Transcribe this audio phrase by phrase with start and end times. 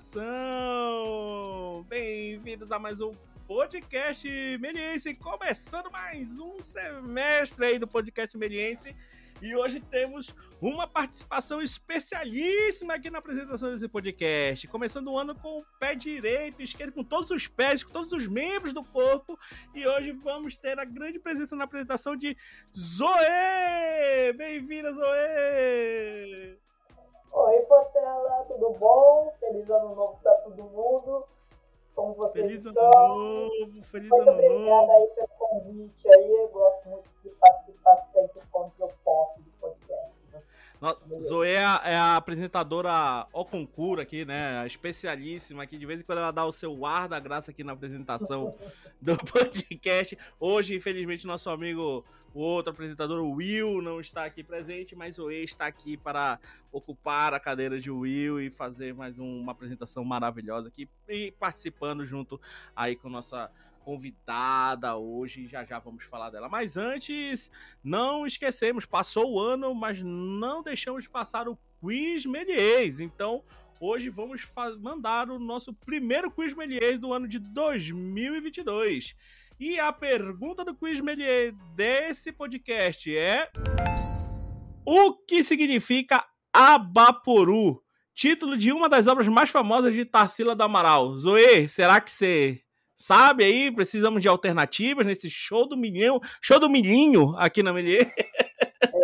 [0.00, 1.84] coração!
[1.86, 3.12] Bem-vindos a mais um
[3.46, 4.26] podcast
[4.58, 8.96] Meliense, começando mais um semestre aí do podcast Meliense.
[9.42, 14.66] E hoje temos uma participação especialíssima aqui na apresentação desse podcast.
[14.68, 18.26] Começando o ano com o pé direito, esquerdo, com todos os pés, com todos os
[18.26, 19.38] membros do corpo.
[19.74, 22.34] E hoje vamos ter a grande presença na apresentação de
[22.74, 24.32] Zoe!
[24.34, 26.69] Bem-vinda, Zoe!
[27.32, 29.32] Oi, Portela, tudo bom?
[29.38, 31.24] Feliz ano novo para todo mundo.
[31.94, 32.84] Como vocês feliz estão?
[32.92, 34.92] ano novo, feliz muito ano obrigada novo.
[34.92, 36.30] aí pelo convite aí.
[36.30, 40.20] Eu gosto muito de participar sempre quando eu posso do podcast.
[40.80, 42.90] No- Zoe é a, é a apresentadora
[43.34, 44.66] ao concurso aqui, né?
[44.66, 45.76] Especialíssima aqui.
[45.76, 48.54] De vez em quando ela dá o seu ar da graça aqui na apresentação
[49.00, 50.16] do podcast.
[50.38, 52.02] Hoje, infelizmente, nosso amigo,
[52.32, 56.38] o outro apresentador, o Will, não está aqui presente, mas Zoe está aqui para
[56.70, 62.06] ocupar a cadeira de Will e fazer mais um- uma apresentação maravilhosa aqui e participando
[62.06, 62.40] junto
[62.74, 63.50] aí com nossa
[63.84, 66.48] convidada hoje, já já vamos falar dela.
[66.48, 67.50] Mas antes,
[67.82, 73.00] não esquecemos, passou o ano, mas não deixamos passar o quiz Melies.
[73.00, 73.42] Então,
[73.80, 74.46] hoje vamos
[74.78, 79.16] mandar o nosso primeiro quiz Melies do ano de 2022.
[79.60, 83.50] E a pergunta do quiz Melier desse podcast é:
[84.86, 87.82] O que significa Abaporu?
[88.14, 91.14] Título de uma das obras mais famosas de Tarsila do Amaral.
[91.14, 92.62] Zoe, será que você
[92.96, 93.70] sabe aí?
[93.70, 98.14] Precisamos de alternativas nesse show do milhão, show do milhinho aqui na Melier.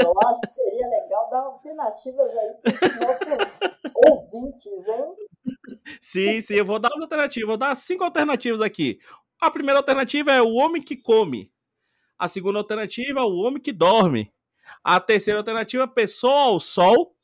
[0.01, 3.55] Eu acho que seria legal dar alternativas aí para os nossos
[4.09, 5.15] ouvintes, hein?
[6.01, 7.47] Sim, sim, eu vou dar as alternativas.
[7.47, 8.99] Vou dar cinco alternativas aqui.
[9.41, 11.53] A primeira alternativa é o homem que come.
[12.19, 14.33] A segunda alternativa é o homem que dorme.
[14.83, 17.15] A terceira alternativa é pessoa ao sol.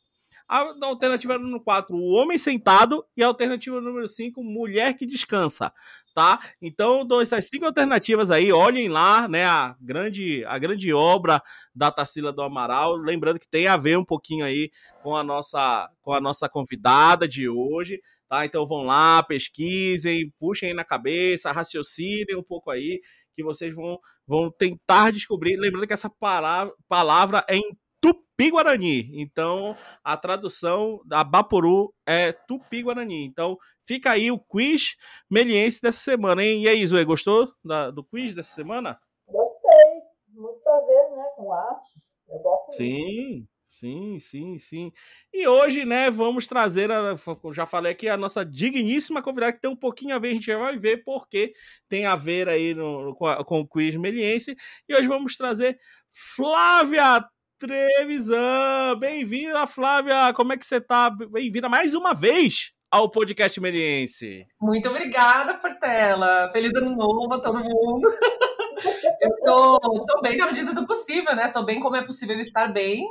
[0.46, 3.02] A alternativa número 4, o homem sentado.
[3.16, 5.72] E a alternativa número 5, mulher que descansa.
[6.14, 6.40] Tá?
[6.60, 8.52] Então, dou essas cinco alternativas aí.
[8.52, 9.46] Olhem lá, né?
[9.46, 11.42] A grande, a grande obra
[11.74, 12.96] da Tarsila do Amaral.
[12.96, 14.70] Lembrando que tem a ver um pouquinho aí
[15.02, 18.02] com a nossa, com a nossa convidada de hoje.
[18.32, 18.46] Tá?
[18.46, 22.98] Então vão lá, pesquisem, puxem aí na cabeça, raciocinem um pouco aí,
[23.34, 25.58] que vocês vão, vão tentar descobrir.
[25.58, 29.20] Lembrando que essa palavra, palavra é em Tupi-Guarani.
[29.20, 33.22] Então, a tradução da Baporu é Tupi-Guarani.
[33.26, 34.96] Então, fica aí o quiz
[35.30, 36.62] meliense dessa semana, hein?
[36.62, 38.98] E aí, Zoe, gostou da- do quiz dessa semana?
[39.28, 40.00] Gostei.
[40.28, 41.24] Muito a ver, né?
[41.36, 41.90] Com arte.
[42.30, 43.48] Eu gosto muito.
[43.74, 44.92] Sim, sim, sim.
[45.32, 47.16] E hoje, né, vamos trazer, a,
[47.54, 50.44] já falei aqui, a nossa digníssima convidada, que tem um pouquinho a ver, a gente
[50.44, 51.54] já vai ver porque
[51.88, 54.54] tem a ver aí no- com o quiz meliense.
[54.86, 55.78] E hoje vamos trazer
[56.12, 57.24] Flávia
[57.58, 58.98] Trevisan.
[59.00, 60.34] Bem-vinda, Flávia.
[60.34, 61.08] Como é que você tá?
[61.08, 64.44] Bem-vinda mais uma vez ao podcast meliense.
[64.60, 66.50] Muito obrigada, Portela.
[66.52, 68.06] Feliz ano novo a todo mundo.
[69.22, 71.48] Eu tô, tô bem na medida do possível, né?
[71.48, 73.06] Tô bem como é possível estar bem.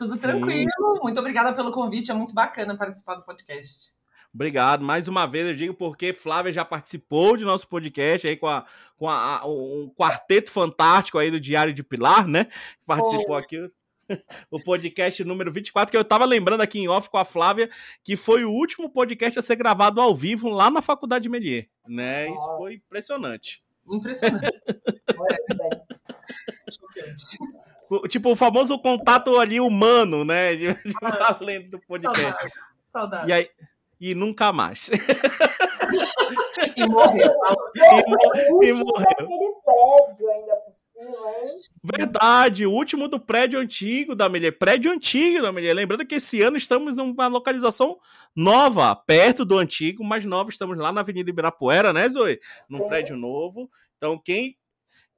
[0.00, 0.20] Tudo Sim.
[0.20, 0.70] tranquilo.
[1.02, 2.10] Muito obrigada pelo convite.
[2.10, 3.92] É muito bacana participar do podcast.
[4.32, 4.84] Obrigado.
[4.84, 8.64] Mais uma vez eu digo porque Flávia já participou de nosso podcast aí com, a,
[8.96, 12.48] com a, a- um quarteto fantástico aí do Diário de Pilar, né?
[12.86, 13.56] Participou aqui.
[14.50, 17.70] O podcast número 24, que eu tava lembrando aqui em off com a Flávia,
[18.02, 22.24] que foi o último podcast a ser gravado ao vivo lá na Faculdade Melier, né?
[22.28, 22.56] Isso Nossa.
[22.56, 23.62] foi impressionante.
[23.88, 24.46] Impressionante.
[26.68, 27.38] Chocante.
[28.08, 30.54] Tipo, o famoso contato ali humano, né?
[30.56, 31.36] De, de Ah.
[31.40, 32.22] além do podcast.
[32.22, 32.52] Saudade.
[32.92, 33.28] Saudade.
[33.28, 33.48] E aí,
[34.00, 34.90] e nunca mais.
[36.76, 37.32] E morreu.
[38.62, 39.04] E morreu.
[39.06, 41.46] daquele prédio ainda por cima, hein?
[41.82, 44.56] Verdade, o último do prédio antigo da Melier.
[44.56, 45.74] Prédio antigo da Melier.
[45.74, 47.98] Lembrando que esse ano estamos numa localização
[48.36, 50.50] nova, perto do antigo, mas nova.
[50.50, 52.38] Estamos lá na Avenida Ibirapuera, né, Zoe?
[52.68, 52.88] Num Sim.
[52.88, 53.68] prédio novo.
[53.96, 54.56] Então, quem,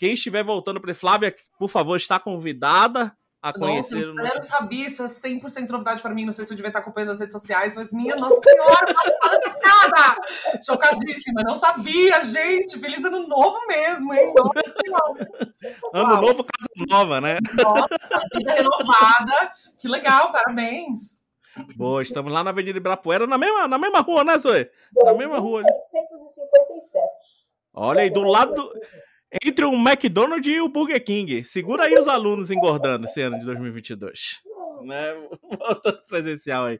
[0.02, 4.34] quem estiver voltando para Flávia, por favor, está convidada a Nossa, conhecer o eu nosso.
[4.34, 6.24] não sabia, isso é 100% novidade pra mim.
[6.24, 9.40] Não sei se eu devia estar acompanhando as redes sociais, mas minha Nossa Senhora, passada
[9.44, 10.20] chocada!
[10.66, 12.80] Chocadíssima, não sabia, gente.
[12.80, 14.34] Feliz ano novo mesmo, hein?
[14.36, 15.28] Nossa Senhora.
[15.94, 16.22] Ano Uau.
[16.22, 17.36] novo, casa nova, né?
[17.62, 19.52] Nossa, vida renovada.
[19.78, 21.16] Que legal, parabéns.
[21.76, 24.68] Boa, estamos lá na Avenida Ibirapuera, na mesma, na mesma rua, né, Zoe?
[25.04, 25.62] Na mesma rua.
[25.62, 27.06] 657.
[27.72, 28.52] Olha aí, do lado.
[28.52, 28.72] do-
[29.44, 31.44] Entre o McDonald's e o Burger King.
[31.44, 34.42] Segura aí os alunos engordando esse ano de 2022.
[34.84, 35.14] Né?
[35.58, 36.78] Voltando presencial aí.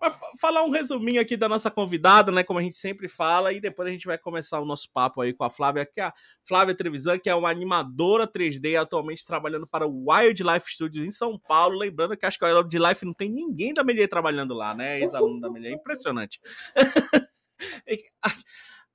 [0.00, 2.42] Mas falar um resuminho aqui da nossa convidada, né?
[2.42, 5.32] Como a gente sempre fala, e depois a gente vai começar o nosso papo aí
[5.32, 6.14] com a Flávia, que é a
[6.46, 11.38] Flávia Trevisan, que é uma animadora 3D, atualmente trabalhando para o Wildlife Studios em São
[11.38, 11.78] Paulo.
[11.78, 15.00] Lembrando que acho que a Wildlife não tem ninguém da Melier trabalhando lá, né?
[15.00, 15.72] Ex-aluno da Melier.
[15.72, 16.38] Impressionante.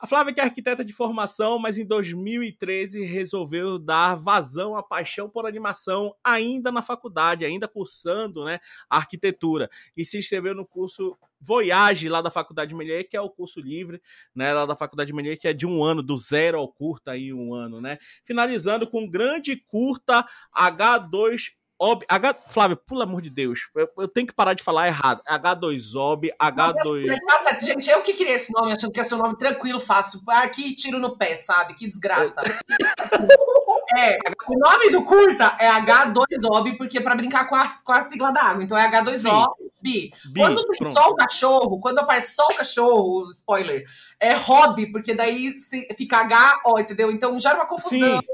[0.01, 5.29] A Flávia, que é arquiteta de formação, mas em 2013 resolveu dar vazão à paixão
[5.29, 8.59] por animação ainda na faculdade, ainda cursando né,
[8.89, 9.69] arquitetura.
[9.97, 14.01] E se inscreveu no curso Voyage lá da Faculdade Melier, que é o curso livre,
[14.33, 17.33] né, lá da Faculdade Melier, que é de um ano, do zero ao curta em
[17.33, 17.97] um ano, né?
[18.23, 20.25] Finalizando com um grande curta
[20.55, 24.87] H2 Ob, H, Flávio, pelo amor de Deus, eu, eu, tenho que parar de falar
[24.87, 25.23] errado.
[25.25, 27.17] H2OB, H2.
[27.25, 30.19] Nossa, gente, eu que queria esse nome, achando que ia ser um nome tranquilo, fácil.
[30.27, 31.73] Aqui, tiro no pé, sabe?
[31.75, 32.41] Que desgraça.
[33.95, 34.17] é,
[34.49, 38.31] o nome do curta é H2OB, porque é pra brincar com a, com a sigla
[38.31, 38.61] da água.
[38.61, 40.11] Então é H2OB.
[40.35, 43.85] Quando tem só o cachorro, quando aparece só o cachorro, spoiler,
[44.19, 45.53] é hobby, porque daí
[45.95, 47.09] fica H-O, entendeu?
[47.09, 48.17] Então gera uma confusão.
[48.17, 48.27] Sim.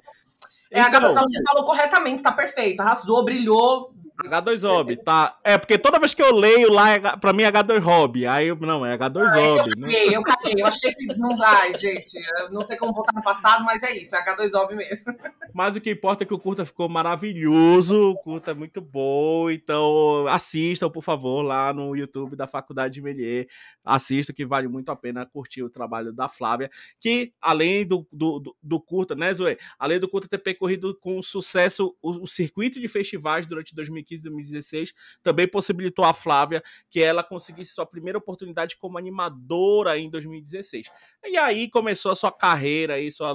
[0.76, 2.82] É, então, a Gabriela falou corretamente, tá perfeito.
[2.82, 5.38] Arrasou, brilhou, H2OB, tá?
[5.44, 8.30] É, porque toda vez que eu leio lá, é, pra mim é H2OB.
[8.30, 9.30] Aí, eu, não, é H2OB.
[9.30, 9.74] Ah, eu né?
[9.82, 10.54] caguei, eu caguei.
[10.58, 12.20] Eu achei que não vai, gente.
[12.52, 15.14] Não tem como voltar no passado, mas é isso, é H2OB mesmo.
[15.54, 19.50] Mas o que importa é que o curta ficou maravilhoso, o curta é muito bom.
[19.50, 23.48] Então, assistam, por favor, lá no YouTube da Faculdade de Melier.
[23.84, 26.70] Assistam, que vale muito a pena curtir o trabalho da Flávia,
[27.00, 29.58] que além do, do, do, do curta, né, Zoe?
[29.78, 34.46] Além do curta ter percorrido com sucesso o, o circuito de festivais durante 2015, 2015
[34.46, 34.94] 2016,
[35.24, 40.88] também possibilitou a Flávia que ela conseguisse sua primeira oportunidade como animadora em 2016.
[41.26, 43.34] E aí começou a sua carreira, aí sua,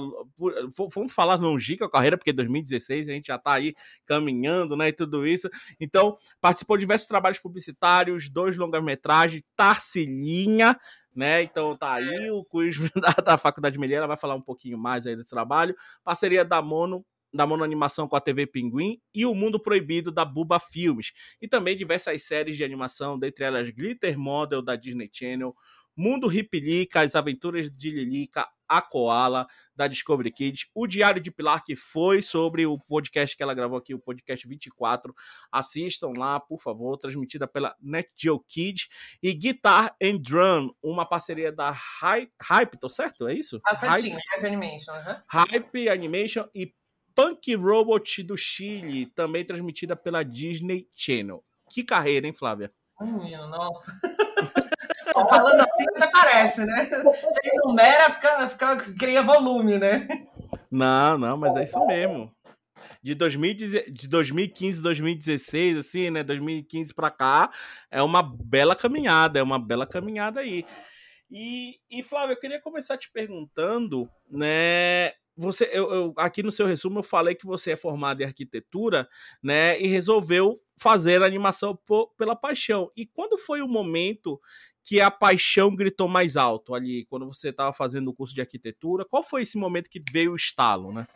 [0.95, 3.73] vamos falar longínqua carreira, porque 2016 a gente já está aí
[4.05, 5.49] caminhando, né, e tudo isso.
[5.79, 10.77] Então, participou de diversos trabalhos publicitários, dois longas-metragens, Tarcilinha,
[11.13, 11.43] né?
[11.43, 15.15] Então tá aí o quiz da, da Faculdade Melhera vai falar um pouquinho mais aí
[15.15, 15.75] do trabalho.
[16.03, 20.59] Parceria da Mono da monoanimação com a TV Pinguim e O Mundo Proibido da Buba
[20.59, 25.55] Filmes, e também diversas séries de animação, dentre elas Glitter Model da Disney Channel,
[25.95, 29.45] Mundo Ripilica, As Aventuras de Lilica, A Koala,
[29.75, 33.77] da Discovery Kids, O Diário de Pilar, que foi sobre o podcast que ela gravou
[33.77, 35.13] aqui, o podcast 24.
[35.51, 38.87] Assistam lá, por favor, transmitida pela NetGeo Kids.
[39.21, 43.27] E Guitar and Drum, uma parceria da Hype, Hype tô certo?
[43.27, 43.59] É isso?
[43.65, 44.93] Ah, certinho, Hype, Hype Animation.
[44.93, 45.15] Uhum.
[45.27, 46.73] Hype Animation e
[47.21, 51.43] Punk Robot do Chile, também transmitida pela Disney Channel.
[51.69, 52.71] Que carreira, hein, Flávia?
[52.99, 53.91] Menino, nossa.
[55.13, 56.85] Falando assim até parece, né?
[56.85, 60.07] Você enumera, fica, fica, cria volume, né?
[60.71, 62.33] Não, não, mas é isso mesmo.
[63.03, 66.23] De, 2000, de 2015, 2016, assim, né?
[66.23, 67.51] 2015 para cá,
[67.91, 70.65] é uma bela caminhada, é uma bela caminhada aí.
[71.29, 75.13] E, e Flávio, eu queria começar te perguntando, né?
[75.35, 79.07] Você, eu, eu, aqui no seu resumo eu falei que você é formado em arquitetura,
[79.41, 79.79] né?
[79.79, 82.91] E resolveu fazer a animação por, pela paixão.
[82.95, 84.39] E quando foi o momento
[84.83, 89.05] que a paixão gritou mais alto ali, quando você estava fazendo o curso de arquitetura?
[89.05, 91.07] Qual foi esse momento que veio o estalo, né?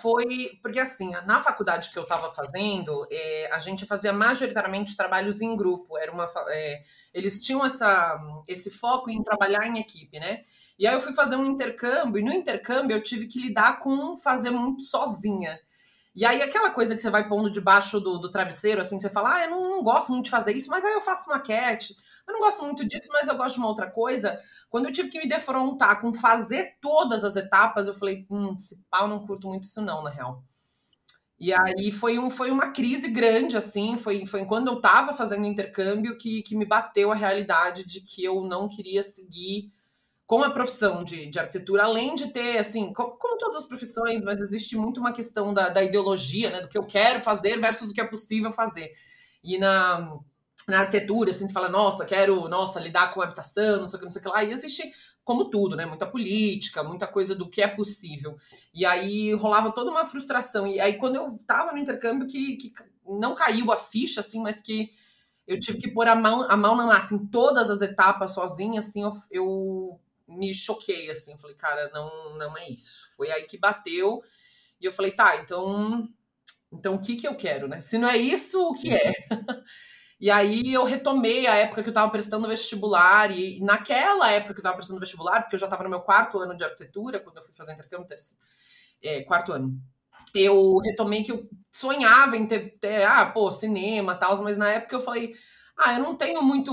[0.00, 5.40] Foi porque assim na faculdade que eu estava fazendo é, a gente fazia majoritariamente trabalhos
[5.40, 5.98] em grupo.
[5.98, 8.18] Era uma é, eles tinham essa
[8.48, 10.44] esse foco em trabalhar em equipe né?
[10.78, 14.16] E aí eu fui fazer um intercâmbio e no intercâmbio eu tive que lidar com
[14.16, 15.58] fazer muito sozinha
[16.14, 19.36] e aí aquela coisa que você vai pondo debaixo do, do travesseiro assim você fala
[19.36, 22.32] ah eu não, não gosto muito de fazer isso mas aí eu faço maquete eu
[22.32, 24.38] não gosto muito disso mas eu gosto de uma outra coisa
[24.72, 28.82] quando eu tive que me defrontar com fazer todas as etapas, eu falei, hum, esse
[28.90, 30.42] pau não curto muito isso não, na real.
[31.38, 35.44] E aí foi, um, foi uma crise grande, assim, foi, foi quando eu estava fazendo
[35.44, 39.70] intercâmbio que, que me bateu a realidade de que eu não queria seguir
[40.26, 44.24] com a profissão de, de arquitetura, além de ter, assim, como, como, todas as profissões,
[44.24, 47.90] mas existe muito uma questão da, da ideologia, né, do que eu quero fazer versus
[47.90, 48.92] o que é possível fazer.
[49.44, 50.18] E na,
[50.68, 54.04] na arquitetura, assim, você fala, nossa, quero, nossa, lidar com habitação, não sei o que,
[54.04, 54.90] não sei o que lá, e existe,
[55.24, 58.36] como tudo, né, muita política, muita coisa do que é possível,
[58.72, 62.72] e aí rolava toda uma frustração, e aí quando eu tava no intercâmbio que, que
[63.06, 64.90] não caiu a ficha, assim, mas que
[65.46, 68.78] eu tive que pôr a mão, a mão na massa em todas as etapas sozinha,
[68.78, 70.00] assim, eu, eu
[70.36, 74.22] me choquei, assim, falei, cara, não, não é isso, foi aí que bateu,
[74.80, 76.08] e eu falei, tá, então,
[76.72, 79.12] então o que que eu quero, né, se não é isso, o que é?
[80.22, 84.60] E aí eu retomei a época que eu estava prestando vestibular, e naquela época que
[84.60, 87.38] eu estava prestando vestibular, porque eu já estava no meu quarto ano de arquitetura, quando
[87.38, 88.06] eu fui fazer intercâmbio,
[89.02, 89.76] é, quarto ano,
[90.32, 94.94] eu retomei que eu sonhava em ter, ter ah, pô, cinema tal, mas na época
[94.94, 95.34] eu falei,
[95.78, 96.70] ah, eu não tenho muito,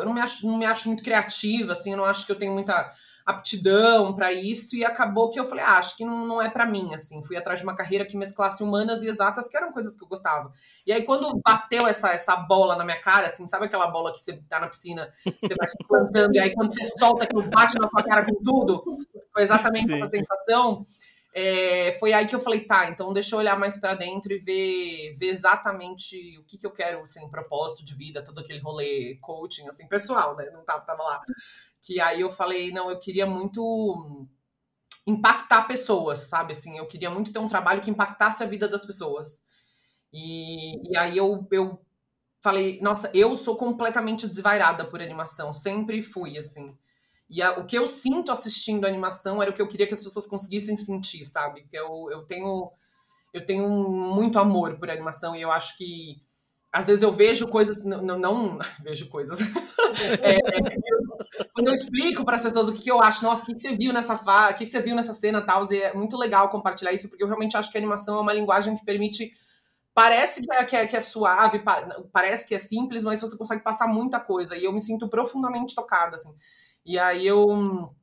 [0.00, 2.38] eu não me acho, não me acho muito criativa, assim, eu não acho que eu
[2.38, 2.92] tenho muita
[3.28, 6.64] aptidão para isso e acabou que eu falei, ah, acho que não, não é para
[6.64, 7.22] mim, assim.
[7.22, 10.08] Fui atrás de uma carreira que mesclasse humanas e exatas, que eram coisas que eu
[10.08, 10.50] gostava.
[10.86, 14.18] E aí quando bateu essa essa bola na minha cara, assim, sabe aquela bola que
[14.18, 15.10] você tá na piscina,
[15.42, 18.82] você vai plantando e aí quando você solta aquilo bate na sua cara com tudo,
[19.34, 20.00] foi exatamente Sim.
[20.00, 20.86] essa sensação.
[21.34, 24.38] É, foi aí que eu falei, tá, então deixa eu olhar mais para dentro e
[24.38, 29.16] ver, ver exatamente o que, que eu quero, assim, propósito de vida, todo aquele rolê
[29.20, 30.50] coaching, assim, pessoal, né?
[30.50, 31.22] Não tava, tava lá
[31.80, 34.26] que aí eu falei, não, eu queria muito
[35.06, 36.52] impactar pessoas, sabe?
[36.52, 39.42] Assim, eu queria muito ter um trabalho que impactasse a vida das pessoas.
[40.12, 41.80] E, e aí eu, eu
[42.42, 46.66] falei, nossa, eu sou completamente desvairada por animação, sempre fui, assim.
[47.30, 49.94] E a, o que eu sinto assistindo a animação era o que eu queria que
[49.94, 51.66] as pessoas conseguissem sentir, sabe?
[51.68, 52.70] Que eu, eu tenho
[53.32, 56.22] eu tenho muito amor por animação e eu acho que
[56.72, 59.38] às vezes eu vejo coisas, não, não, não vejo coisas.
[60.22, 60.38] é,
[61.54, 63.60] quando eu explico para as pessoas o que, que, eu acho, nossa, o que, que
[63.60, 64.50] você viu nessa fa...
[64.50, 67.22] o que, que você viu nessa cena tal, e é muito legal compartilhar isso, porque
[67.22, 69.32] eu realmente acho que a animação é uma linguagem que permite.
[69.94, 71.60] Parece que é, que é, que é suave,
[72.12, 74.56] parece que é simples, mas você consegue passar muita coisa.
[74.56, 76.32] E eu me sinto profundamente tocada, assim.
[76.88, 77.94] E aí eu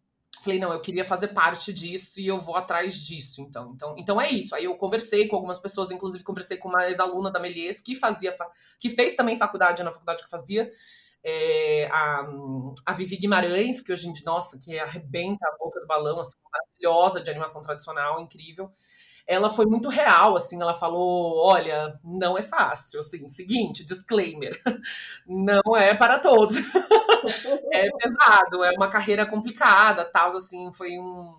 [0.44, 3.72] falei, não, eu queria fazer parte disso e eu vou atrás disso, então.
[3.74, 4.54] Então, então é isso.
[4.54, 8.32] Aí eu conversei com algumas pessoas, inclusive conversei com uma ex-aluna da Melies, que fazia,
[8.80, 10.72] que fez também faculdade na faculdade que eu fazia,
[11.24, 12.28] é, a,
[12.86, 16.38] a Vivi Guimarães, que hoje em dia, nossa, que arrebenta a boca do balão, assim,
[16.52, 18.72] maravilhosa de animação tradicional, incrível
[19.28, 24.62] ela foi muito real, assim, ela falou, olha, não é fácil, assim, seguinte, disclaimer,
[25.26, 26.58] não é para todos.
[27.72, 31.34] é pesado, é uma carreira complicada, tal, assim, foi um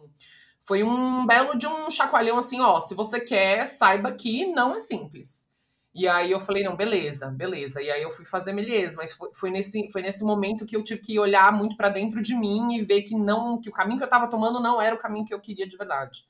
[0.64, 4.80] foi um belo de um chacoalhão assim, ó, se você quer, saiba que não é
[4.80, 5.46] simples.
[5.94, 7.80] E aí eu falei, não, beleza, beleza.
[7.80, 10.82] E aí eu fui fazer Melies, mas foi, foi, nesse, foi nesse momento que eu
[10.82, 13.98] tive que olhar muito para dentro de mim e ver que não, que o caminho
[13.98, 16.26] que eu tava tomando não era o caminho que eu queria de verdade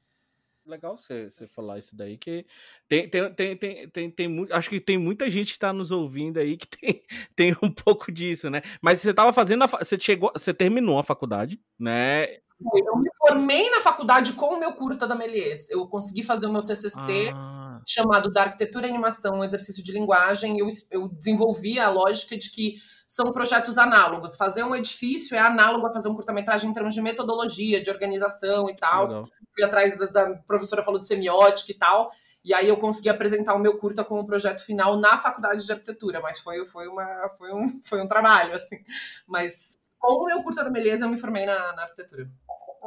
[0.66, 2.44] legal você, você falar isso daí, que
[2.88, 6.38] tem, tem, tem, tem, tem, tem, acho que tem muita gente que está nos ouvindo
[6.38, 7.02] aí que tem,
[7.34, 8.62] tem um pouco disso, né?
[8.82, 12.26] Mas você estava fazendo, a, você chegou, você terminou a faculdade, né?
[12.58, 15.68] Eu me formei na faculdade com o meu curta da Melies.
[15.68, 17.55] Eu consegui fazer o meu TCC ah.
[17.86, 20.58] Chamado da Arquitetura e Animação, um exercício de linguagem.
[20.58, 22.74] Eu, eu desenvolvi a lógica de que
[23.08, 24.36] são projetos análogos.
[24.36, 28.68] Fazer um edifício é análogo a fazer um curta-metragem em termos de metodologia, de organização
[28.68, 29.06] e tal.
[29.06, 29.28] Legal.
[29.54, 32.10] Fui atrás da, da professora falou de semiótica e tal.
[32.44, 36.20] E aí eu consegui apresentar o meu curta como projeto final na faculdade de arquitetura,
[36.20, 38.78] mas foi, foi, uma, foi, um, foi um trabalho, assim.
[39.26, 42.28] Mas com o meu curta da beleza eu me formei na, na arquitetura.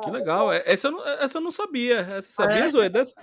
[0.02, 0.52] Que legal.
[0.52, 2.00] É, essa eu não, essa eu não sabia.
[2.00, 2.70] Essa sabia, é.
[2.70, 2.90] Zoe?
[2.90, 3.14] Dessa?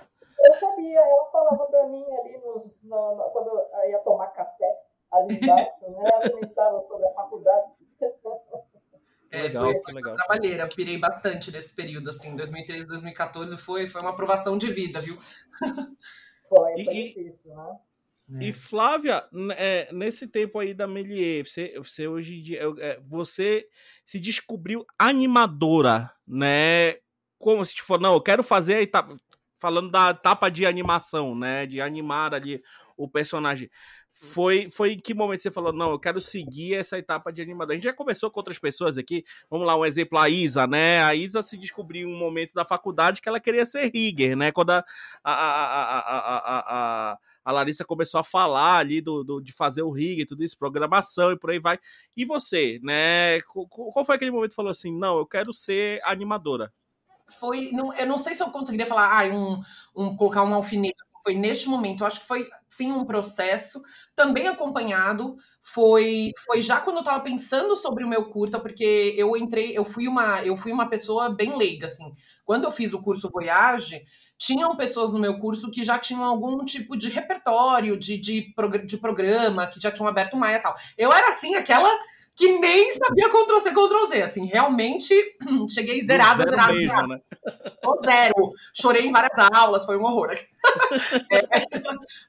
[0.47, 0.99] Eu sabia.
[0.99, 4.79] Ela falava pra mim ali nos, no, no, quando eu ia tomar café
[5.11, 6.09] ali embaixo, né?
[6.13, 7.71] Ela comentava sobre a faculdade.
[9.29, 10.15] É, legal, foi, foi legal.
[10.15, 15.01] trabalheira, eu pirei bastante nesse período, assim, 2013, 2014 foi, foi uma aprovação de vida,
[15.01, 15.17] viu?
[16.47, 17.77] Foi, foi e, difícil, né?
[18.41, 19.23] E Flávia,
[19.57, 23.67] é, nesse tempo aí da Melier, você, você hoje em dia, é, você
[24.03, 26.95] se descobriu animadora, né?
[27.37, 29.15] Como se for, não, eu quero fazer a etapa,
[29.59, 31.65] falando da etapa de animação, né?
[31.65, 32.61] De animar ali
[32.95, 33.69] o personagem
[34.19, 37.73] foi, foi em que momento você falou, não, eu quero seguir essa etapa de animador?
[37.73, 41.03] A gente já conversou com outras pessoas aqui, vamos lá, um exemplo, a Isa, né?
[41.03, 44.51] A Isa se descobriu em um momento da faculdade que ela queria ser rigger, né?
[44.51, 44.83] Quando a,
[45.23, 49.91] a, a, a, a, a Larissa começou a falar ali do, do, de fazer o
[49.91, 51.79] rigger, tudo isso, programação e por aí vai.
[52.15, 53.39] E você, né?
[53.41, 56.73] Qual foi aquele momento que falou assim, não, eu quero ser animadora?
[57.29, 59.61] Foi, não, eu não sei se eu conseguiria falar, ah, um,
[59.95, 60.95] um, colocar um alfinete
[61.27, 62.01] foi neste momento.
[62.01, 63.81] Eu acho que foi sim um processo
[64.15, 65.35] também acompanhado.
[65.61, 69.83] Foi foi já quando eu estava pensando sobre o meu curta, porque eu entrei, eu
[69.83, 72.13] fui uma eu fui uma pessoa bem leiga assim.
[72.45, 74.01] Quando eu fiz o curso Voyage,
[74.37, 78.53] tinham pessoas no meu curso que já tinham algum tipo de repertório, de, de,
[78.85, 80.75] de programa, que já tinham aberto Maia e tal.
[80.97, 81.89] Eu era assim, aquela
[82.37, 85.11] que nem sabia Ctrl C, Ctrl Z, assim, realmente
[85.67, 86.73] cheguei zerada, zero zerada.
[86.73, 87.21] Mesmo, né?
[87.81, 88.53] Tô zero.
[88.75, 90.35] Chorei em várias aulas, foi um horror.
[91.33, 91.41] é,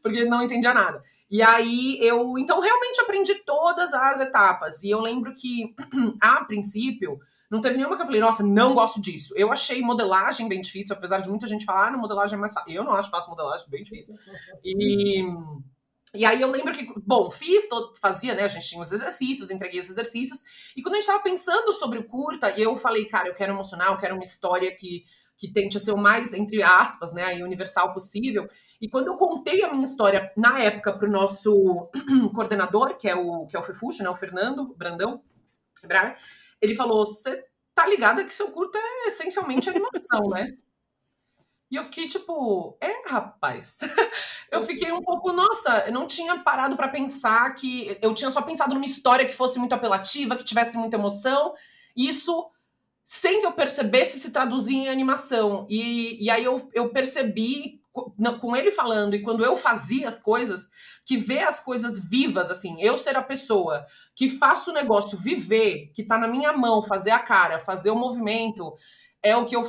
[0.02, 1.02] porque não entendia nada.
[1.30, 4.82] E aí eu, então realmente aprendi todas as etapas.
[4.82, 5.74] E eu lembro que,
[6.22, 7.18] a princípio,
[7.50, 9.34] não teve nenhuma que eu falei, nossa, não gosto disso.
[9.36, 12.54] Eu achei modelagem bem difícil, apesar de muita gente falar, ah, não, modelagem é mais
[12.54, 12.72] fácil.
[12.72, 14.14] Eu não acho fácil modelagem, bem difícil.
[14.64, 15.22] E
[16.14, 18.44] e aí eu lembro que, bom, fiz, todo, fazia, né?
[18.44, 20.72] A gente tinha os exercícios, entreguei os exercícios.
[20.76, 23.88] E quando a gente estava pensando sobre o curta, eu falei, cara, eu quero emocionar,
[23.88, 25.04] eu quero uma história que
[25.38, 28.48] que tente ser o mais, entre aspas, né, universal possível.
[28.80, 31.88] E quando eu contei a minha história, na época, para o nosso
[32.34, 35.22] coordenador, que é o, que é o Fefuxo, né, o Fernando Brandão,
[36.60, 40.56] ele falou, você tá ligada que seu curto é essencialmente animação, né?
[41.70, 43.78] E eu fiquei tipo, é, rapaz.
[44.50, 47.98] eu fiquei um pouco, nossa, eu não tinha parado para pensar que.
[48.00, 51.54] Eu tinha só pensado numa história que fosse muito apelativa, que tivesse muita emoção.
[51.96, 52.50] E isso
[53.04, 55.66] sem que eu percebesse se traduzia em animação.
[55.70, 57.80] E, e aí eu, eu percebi,
[58.38, 60.68] com ele falando, e quando eu fazia as coisas,
[61.06, 65.90] que ver as coisas vivas, assim, eu ser a pessoa que faço o negócio viver,
[65.94, 68.76] que tá na minha mão, fazer a cara, fazer o movimento,
[69.22, 69.68] é o que eu,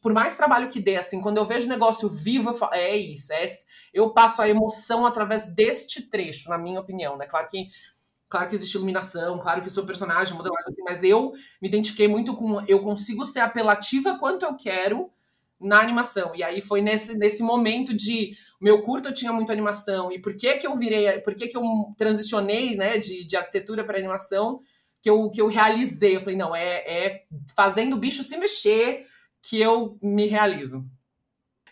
[0.00, 2.96] por mais trabalho que dê, assim, quando eu vejo o negócio vivo, eu falo, é
[2.96, 3.46] isso, é,
[3.92, 7.26] eu passo a emoção através deste trecho, na minha opinião, né?
[7.26, 7.68] Claro que
[8.28, 12.36] Claro que existe iluminação, claro que sou personagem, modelagem, assim, mas eu me identifiquei muito
[12.36, 12.60] com.
[12.66, 15.10] Eu consigo ser apelativa quanto eu quero
[15.58, 16.34] na animação.
[16.34, 18.36] E aí foi nesse, nesse momento de.
[18.60, 20.12] Meu curto tinha muita animação.
[20.12, 21.20] E por que que eu virei.
[21.20, 21.62] Por que que eu
[21.96, 24.60] transicionei né, de, de arquitetura para animação?
[25.02, 26.16] Que eu, que eu realizei.
[26.16, 27.24] Eu falei, não, é, é
[27.56, 29.06] fazendo o bicho se mexer
[29.42, 30.84] que eu me realizo.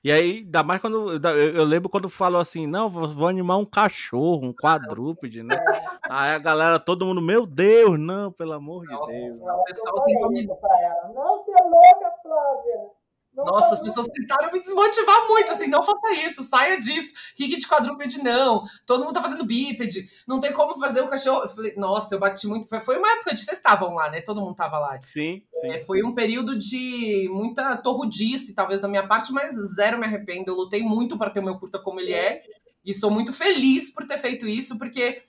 [0.06, 1.14] E aí, ainda mais quando.
[1.30, 5.56] Eu, lembro quando falou assim: não, vou animar um cachorro, um quadrúpede, né?
[6.08, 9.40] Aí a galera, todo mundo, meu Deus, não, pelo amor de Deus.
[9.40, 10.46] o pessoal tem nome.
[10.46, 12.95] Não, você é louca, Flávia.
[13.36, 17.12] Nossa, as pessoas tentaram me desmotivar muito, assim, não faça isso, saia disso.
[17.38, 18.64] Rick de quadrúpede, não.
[18.86, 21.42] Todo mundo tá fazendo bípede, não tem como fazer o cachorro.
[21.42, 22.66] Eu falei, nossa, eu bati muito.
[22.82, 24.22] Foi uma época de vocês estavam lá, né?
[24.22, 24.98] Todo mundo tava lá.
[25.02, 25.68] Sim, sim.
[25.68, 30.52] É, foi um período de muita torrudice, talvez, da minha parte, mas zero me arrependo.
[30.52, 32.42] Eu lutei muito para ter o meu curta como ele é.
[32.84, 35.22] E sou muito feliz por ter feito isso, porque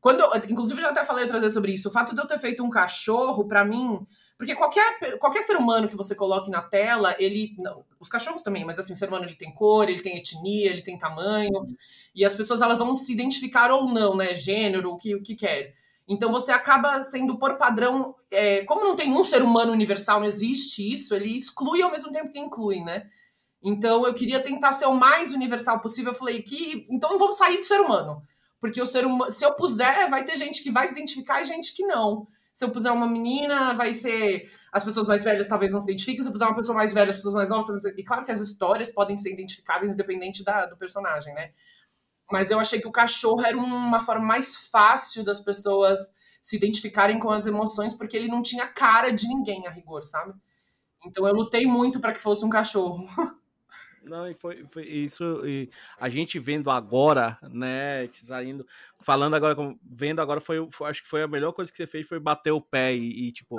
[0.00, 1.88] quando inclusive eu já até falei outras vezes sobre isso.
[1.88, 4.04] O fato de eu ter feito um cachorro, para mim,
[4.36, 7.54] porque qualquer, qualquer ser humano que você coloque na tela, ele.
[7.58, 10.70] Não, os cachorros também, mas assim, o ser humano ele tem cor, ele tem etnia,
[10.70, 11.66] ele tem tamanho.
[12.14, 14.34] E as pessoas elas vão se identificar ou não, né?
[14.34, 15.74] Gênero, o que, o que quer.
[16.08, 18.14] Então você acaba sendo, por padrão.
[18.30, 22.10] É, como não tem um ser humano universal, não existe isso, ele exclui ao mesmo
[22.10, 23.06] tempo que inclui, né?
[23.62, 26.12] Então eu queria tentar ser o mais universal possível.
[26.12, 26.86] Eu falei que.
[26.90, 28.22] Então vamos sair do ser humano.
[28.60, 29.32] Porque o ser humano.
[29.32, 32.64] Se eu puser, vai ter gente que vai se identificar e gente que não se
[32.64, 34.50] eu puser uma menina, vai ser.
[34.72, 37.10] As pessoas mais velhas talvez não se identifiquem, se eu puser uma pessoa mais velha,
[37.10, 37.84] as pessoas mais novas.
[37.84, 41.52] E claro que as histórias podem ser identificáveis independente da, do personagem, né?
[42.30, 45.98] Mas eu achei que o cachorro era uma forma mais fácil das pessoas
[46.42, 50.32] se identificarem com as emoções, porque ele não tinha cara de ninguém a rigor, sabe?
[51.04, 53.06] Então eu lutei muito para que fosse um cachorro.
[54.04, 55.46] Não, e foi, foi, isso.
[55.46, 58.66] E a gente vendo agora, né, saindo,
[59.00, 62.06] falando agora, vendo agora, foi, foi, acho que foi a melhor coisa que você fez
[62.06, 63.56] foi bater o pé e, e tipo,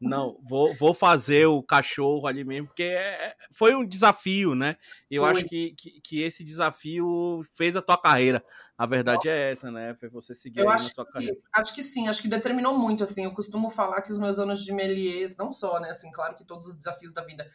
[0.00, 4.54] não, não vou, vou fazer o cachorro ali mesmo, porque é, é foi um desafio,
[4.54, 4.76] né?
[5.10, 8.44] E eu acho que, que, que, esse desafio fez a tua carreira.
[8.76, 9.94] A verdade é essa, né?
[9.94, 11.36] Foi você seguir eu acho na sua que, carreira.
[11.54, 13.24] Acho que sim, acho que determinou muito, assim.
[13.24, 15.90] Eu costumo falar que os meus anos de Melies, não só, né?
[15.90, 17.50] Assim, claro que todos os desafios da vida,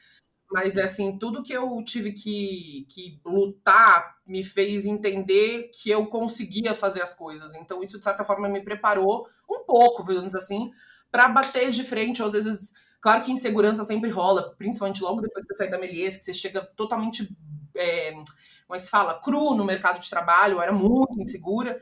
[0.51, 6.75] mas assim, tudo que eu tive que, que lutar me fez entender que eu conseguia
[6.75, 7.55] fazer as coisas.
[7.55, 10.71] Então, isso, de certa forma, me preparou um pouco, vamos assim,
[11.09, 12.21] para bater de frente.
[12.21, 16.17] Às vezes, claro que insegurança sempre rola, principalmente logo depois que eu saí da Melies,
[16.17, 17.33] que você chega totalmente,
[17.73, 21.79] é, como é que se fala, cru no mercado de trabalho, era muito insegura.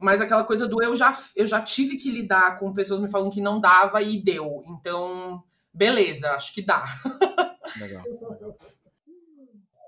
[0.00, 3.32] Mas aquela coisa do eu já, eu já tive que lidar com pessoas me falando
[3.32, 4.64] que não dava e deu.
[4.68, 5.42] Então,
[5.74, 6.84] beleza, acho que dá.
[7.80, 8.04] Legal.
[8.04, 8.54] legal.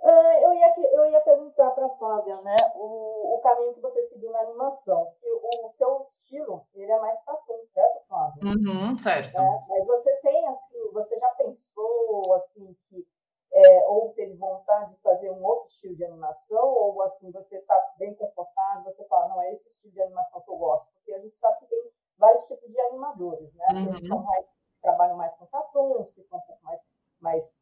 [0.01, 4.03] Uh, eu, ia, eu ia perguntar para a Fábia, né, o, o caminho que você
[4.05, 5.13] seguiu na animação.
[5.23, 8.43] O, o seu estilo, ele é mais cartoon, certo, Fábia?
[8.45, 9.39] Uhum, certo.
[9.39, 13.07] É, mas você tem, assim, você já pensou, assim, que
[13.53, 17.79] é, ou teve vontade de fazer um outro estilo de animação, ou, assim, você está
[17.99, 21.19] bem confortável, você fala, não, é esse estilo de animação que eu gosto, porque a
[21.19, 23.67] gente sabe que tem vários tipos de animadores, né?
[23.75, 23.91] Uhum.
[23.93, 26.81] Que são mais, trabalham mais com cartoons, que são um pouco mais,
[27.21, 27.53] mais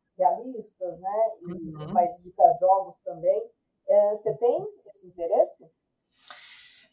[0.58, 1.10] realistas, né?
[1.42, 1.92] E uhum.
[1.92, 3.42] mais de jogos também.
[3.88, 5.64] É, você tem esse interesse?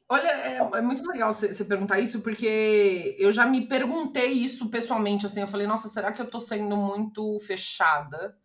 [0.08, 5.26] Olha, é, é muito legal você perguntar isso, porque eu já me perguntei isso pessoalmente,
[5.26, 8.38] assim, eu falei, nossa, será que eu tô sendo muito fechada?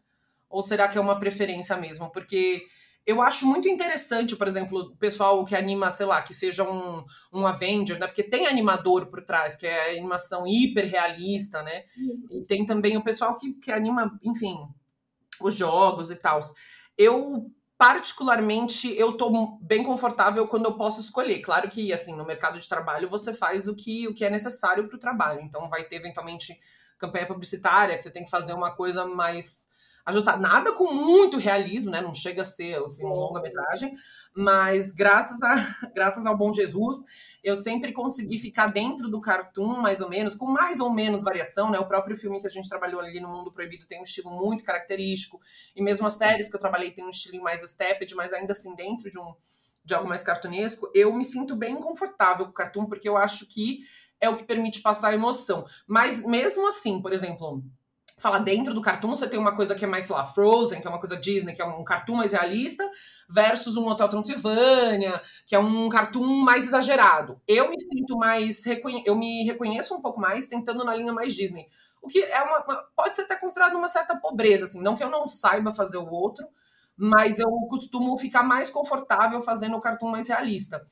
[0.48, 2.10] Ou será que é uma preferência mesmo?
[2.10, 2.66] Porque
[3.06, 7.04] eu acho muito interessante, por exemplo, o pessoal que anima, sei lá, que seja um,
[7.32, 8.06] um Avenger, né?
[8.06, 11.84] Porque tem animador por trás, que é animação hiper realista, né?
[11.96, 12.38] Uhum.
[12.38, 14.56] E tem também o pessoal que, que anima, enfim,
[15.40, 16.40] os jogos e tal.
[16.96, 21.40] Eu particularmente eu tô bem confortável quando eu posso escolher.
[21.40, 24.86] Claro que assim, no mercado de trabalho você faz o que o que é necessário
[24.86, 25.40] para o trabalho.
[25.40, 26.54] Então vai ter eventualmente
[26.98, 29.66] campanha publicitária que você tem que fazer uma coisa mais
[30.04, 30.38] ajustar.
[30.38, 32.00] Nada com muito realismo, né?
[32.00, 33.94] Não chega a ser assim, uma longa-metragem,
[34.36, 35.54] mas graças, a,
[35.94, 36.98] graças ao bom Jesus,
[37.42, 41.70] eu sempre consegui ficar dentro do cartoon, mais ou menos, com mais ou menos variação,
[41.70, 41.78] né?
[41.78, 44.64] O próprio filme que a gente trabalhou ali no Mundo Proibido tem um estilo muito
[44.64, 45.40] característico,
[45.74, 48.74] e mesmo as séries que eu trabalhei tem um estilo mais stepped, mas ainda assim
[48.74, 49.34] dentro de um
[49.82, 53.46] de algo mais cartunesco, eu me sinto bem confortável com o cartoon, porque eu acho
[53.46, 53.80] que
[54.20, 55.64] é o que permite passar a emoção.
[55.86, 57.64] Mas mesmo assim, por exemplo,
[58.20, 60.80] você fala dentro do cartoon, você tem uma coisa que é mais, sei lá, Frozen,
[60.80, 62.88] que é uma coisa Disney, que é um cartoon mais realista,
[63.28, 67.40] versus um Hotel Transilvânia, que é um cartoon mais exagerado.
[67.48, 68.62] Eu me sinto mais.
[69.06, 71.66] Eu me reconheço um pouco mais tentando na linha mais Disney.
[72.02, 72.62] O que é uma.
[72.94, 74.82] Pode ser até considerado uma certa pobreza, assim.
[74.82, 76.46] Não que eu não saiba fazer o outro,
[76.96, 80.84] mas eu costumo ficar mais confortável fazendo o cartoon mais realista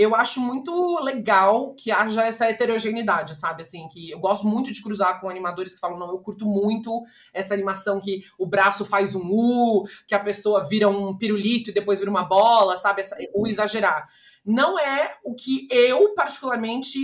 [0.00, 3.60] eu acho muito legal que haja essa heterogeneidade, sabe?
[3.60, 7.02] Assim, que eu gosto muito de cruzar com animadores que falam, não, eu curto muito
[7.34, 11.74] essa animação que o braço faz um U, que a pessoa vira um pirulito e
[11.74, 13.02] depois vira uma bola, sabe?
[13.02, 14.08] Essa, o exagerar.
[14.42, 16.98] Não é o que eu, particularmente,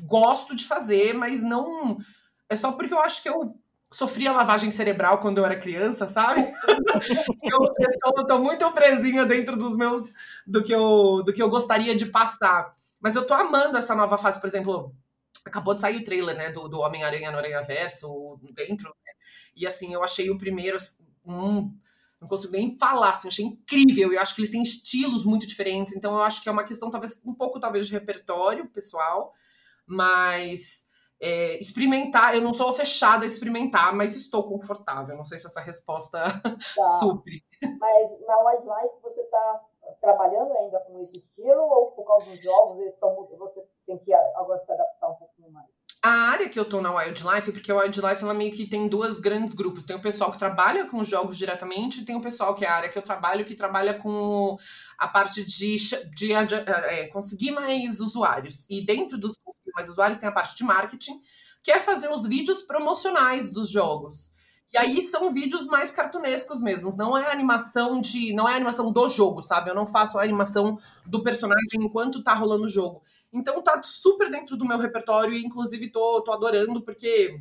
[0.00, 1.98] gosto de fazer, mas não.
[2.48, 3.54] É só porque eu acho que eu
[3.96, 6.42] sofria lavagem cerebral quando eu era criança, sabe?
[7.42, 7.58] eu,
[8.18, 10.12] eu tô muito presinha dentro dos meus
[10.46, 12.74] do que eu, do que eu gostaria de passar.
[13.00, 14.94] Mas eu tô amando essa nova fase, por exemplo,
[15.46, 19.12] acabou de sair o trailer, né, do, do Homem-Aranha no Aranha Verso, dentro, né?
[19.56, 20.76] E assim, eu achei o primeiro
[21.24, 21.74] um,
[22.20, 24.12] não consigo nem falar, assim, eu achei incrível.
[24.12, 26.90] Eu acho que eles têm estilos muito diferentes, então eu acho que é uma questão
[26.90, 29.32] talvez um pouco talvez de repertório pessoal,
[29.86, 30.85] mas
[31.20, 35.16] é, experimentar, eu não sou fechada a experimentar, mas estou confortável.
[35.16, 36.82] Não sei se essa resposta tá.
[37.00, 37.42] supre.
[37.78, 39.64] Mas na Wildlife você está
[40.00, 44.12] trabalhando ainda com esse estilo ou por causa dos jogos eles estão você tem que
[44.12, 45.75] agora se adaptar um pouquinho mais?
[46.06, 49.18] A área que eu tô na Wildlife, porque a Wildlife ela meio que tem dois
[49.18, 49.84] grandes grupos.
[49.84, 52.68] Tem o pessoal que trabalha com os jogos diretamente, e tem o pessoal que é
[52.68, 54.56] a área que eu trabalho, que trabalha com
[54.96, 55.74] a parte de,
[56.14, 58.66] de, de é, conseguir mais usuários.
[58.70, 61.20] E dentro dos conseguir mais usuários tem a parte de marketing,
[61.60, 64.32] que é fazer os vídeos promocionais dos jogos.
[64.76, 69.08] E aí são vídeos mais cartunescos mesmo, não é animação de, não é animação do
[69.08, 69.70] jogo, sabe?
[69.70, 73.02] Eu não faço a animação do personagem enquanto tá rolando o jogo.
[73.32, 77.40] Então tá super dentro do meu repertório e inclusive tô, tô adorando porque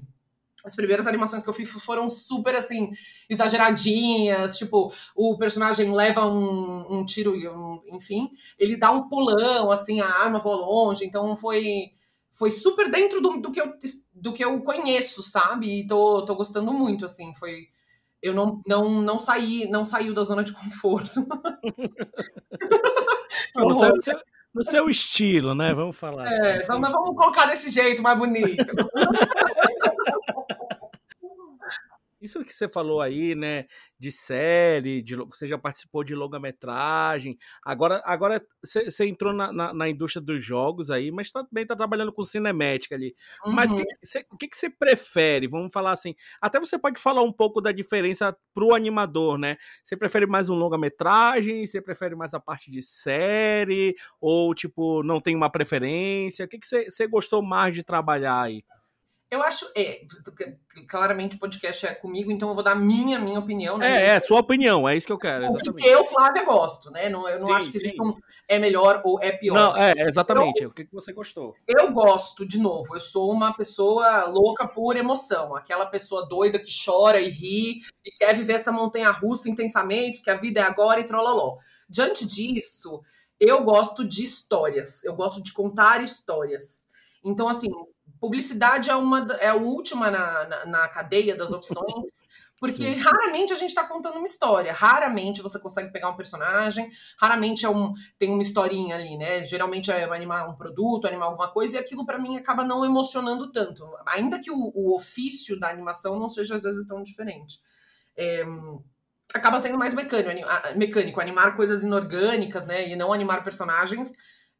[0.63, 2.93] as primeiras animações que eu fiz foram super assim,
[3.29, 4.57] exageradinhas.
[4.57, 10.07] Tipo, o personagem leva um, um tiro, um, enfim, ele dá um pulão, assim, a
[10.07, 11.03] arma voa longe.
[11.03, 11.91] Então foi
[12.35, 13.73] foi super dentro do, do, que eu,
[14.13, 15.79] do que eu conheço, sabe?
[15.79, 17.69] E tô, tô gostando muito, assim, foi...
[18.21, 21.21] Eu não, não, não saí, não saiu da zona de conforto.
[23.55, 24.19] no, seu, seu,
[24.53, 25.73] no seu estilo, né?
[25.75, 26.25] Vamos falar.
[26.25, 26.65] É, assim.
[26.65, 28.65] vamos, vamos colocar desse jeito mais bonito.
[32.25, 33.65] Isso que você falou aí, né,
[33.99, 39.87] de série, de, você já participou de longa-metragem, agora, agora você, entrou na, na, na,
[39.87, 43.15] indústria dos jogos aí, mas também está trabalhando com cinemática ali.
[43.45, 43.53] Uhum.
[43.53, 43.85] Mas o que,
[44.39, 45.47] que, que, você prefere?
[45.47, 49.57] Vamos falar assim, até você pode falar um pouco da diferença pro animador, né?
[49.83, 51.65] Você prefere mais um longa-metragem?
[51.65, 53.95] Você prefere mais a parte de série?
[54.19, 56.45] Ou, tipo, não tem uma preferência?
[56.45, 58.63] O que, que você, você gostou mais de trabalhar aí?
[59.35, 59.99] Eu acho, é,
[60.87, 63.77] claramente o podcast é comigo, então eu vou dar minha, minha opinião.
[63.77, 64.05] Né?
[64.05, 65.43] É, é, sua opinião, é isso que eu quero.
[65.43, 65.71] Exatamente.
[65.73, 67.09] Porque eu, Flávia, gosto, né?
[67.09, 67.97] Não, eu não sim, acho que sim.
[68.47, 69.53] é melhor ou é pior.
[69.53, 70.63] Não, é, exatamente.
[70.63, 71.53] Eu, o que você gostou?
[71.67, 75.53] Eu gosto, de novo, eu sou uma pessoa louca por emoção.
[75.53, 80.31] Aquela pessoa doida que chora e ri e quer viver essa montanha russa intensamente, que
[80.31, 81.57] a vida é agora e trololó.
[81.89, 83.01] Diante disso,
[83.37, 85.03] eu gosto de histórias.
[85.03, 86.85] Eu gosto de contar histórias.
[87.21, 87.67] Então, assim,
[88.25, 92.23] Publicidade é uma é a última na, na, na cadeia das opções,
[92.59, 92.99] porque Sim.
[92.99, 97.69] raramente a gente está contando uma história, raramente você consegue pegar um personagem, raramente é
[97.69, 99.45] um, tem uma historinha ali, né?
[99.45, 103.51] Geralmente é animar um produto, animar alguma coisa, e aquilo para mim acaba não emocionando
[103.51, 107.59] tanto, ainda que o, o, ofício da animação não seja às vezes tão diferente.
[108.17, 108.43] É,
[109.35, 112.89] acaba sendo mais mecânico, mecânico, animar coisas inorgânicas, né?
[112.89, 114.13] E não animar personagens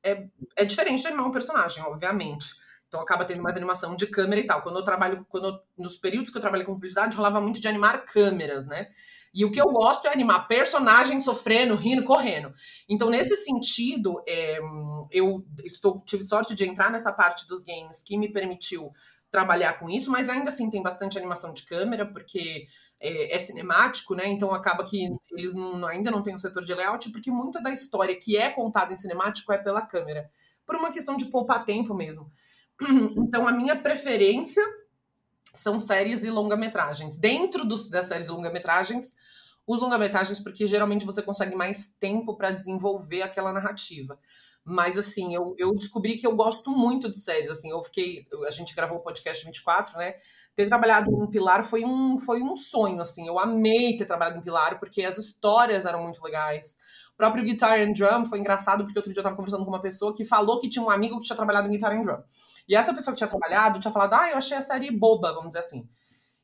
[0.03, 2.63] é, é diferente de animar um personagem, obviamente.
[2.95, 4.61] Então acaba tendo mais animação de câmera e tal.
[4.61, 7.67] Quando eu trabalho, quando eu, nos períodos que eu trabalhei com publicidade, rolava muito de
[7.67, 8.87] animar câmeras, né?
[9.33, 12.53] E o que eu gosto é animar personagens sofrendo, rindo, correndo.
[12.87, 14.59] Então, nesse sentido, é,
[15.11, 18.93] eu estou, tive sorte de entrar nessa parte dos games que me permitiu
[19.29, 22.65] trabalhar com isso, mas ainda assim tem bastante animação de câmera, porque
[22.97, 24.25] é, é cinemático, né?
[24.29, 27.71] Então acaba que eles não, ainda não têm um setor de layout, porque muita da
[27.71, 30.29] história que é contada em cinemático é pela câmera.
[30.65, 32.31] Por uma questão de poupar tempo mesmo.
[33.17, 34.63] Então, a minha preferência
[35.53, 37.17] são séries e longa-metragens.
[37.17, 39.15] Dentro dos, das séries e longa-metragens,
[39.65, 44.19] os longa-metragens, porque geralmente você consegue mais tempo para desenvolver aquela narrativa.
[44.67, 47.51] Mas, assim, eu, eu descobri que eu gosto muito de séries.
[47.51, 48.25] Assim, eu fiquei.
[48.47, 50.15] A gente gravou o podcast 24, né?
[50.55, 53.27] Ter trabalhado em Pilar foi um, foi um sonho, assim.
[53.27, 56.77] Eu amei ter trabalhado em Pilar, porque as histórias eram muito legais.
[57.13, 59.81] O próprio Guitar and Drum foi engraçado, porque outro dia eu tava conversando com uma
[59.81, 62.23] pessoa que falou que tinha um amigo que tinha trabalhado em Guitar and Drum.
[62.67, 65.49] E essa pessoa que tinha trabalhado tinha falado, ah, eu achei a série boba, vamos
[65.49, 65.87] dizer assim.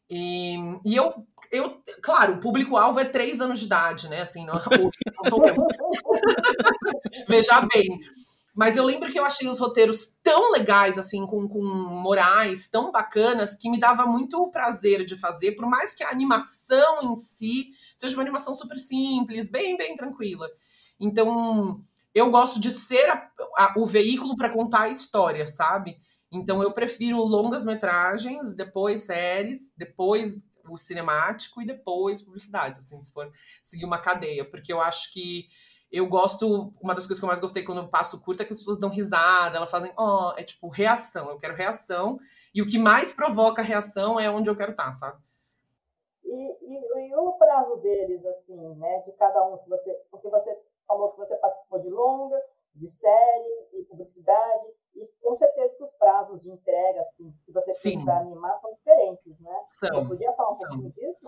[0.10, 0.56] E,
[0.86, 4.22] e eu, eu, claro, o público-alvo é três anos de idade, né?
[4.22, 5.56] Assim, não, não sou eu.
[7.28, 8.00] Veja bem.
[8.54, 12.92] Mas eu lembro que eu achei os roteiros tão legais, assim, com, com morais tão
[12.92, 17.70] bacanas, que me dava muito prazer de fazer, por mais que a animação em si
[17.98, 20.50] seja uma animação super simples, bem, bem tranquila.
[21.00, 21.82] Então,
[22.14, 23.21] eu gosto de ser a,
[23.58, 25.98] a, o veículo para contar a história, sabe?
[26.32, 30.38] Então eu prefiro longas metragens, depois séries, depois
[30.70, 33.30] o cinemático e depois publicidade, assim, se for
[33.62, 35.48] seguir uma cadeia, porque eu acho que
[35.92, 38.54] eu gosto, uma das coisas que eu mais gostei quando eu passo curta é que
[38.54, 42.18] as pessoas dão risada, elas fazem, ó, oh, é tipo reação, eu quero reação,
[42.56, 45.22] e o que mais provoca reação é onde eu quero estar, sabe?
[46.24, 50.58] E, e, e o prazo deles, assim, né, de cada um que você, porque você
[50.88, 52.42] falou que você participou de longa,
[52.76, 57.72] de série, de publicidade, e com certeza que os prazos de entrega, assim, que você
[57.82, 59.56] tem para animar são diferentes, né?
[59.80, 60.04] São.
[60.04, 60.70] Você podia falar um são.
[60.70, 61.28] pouquinho disso?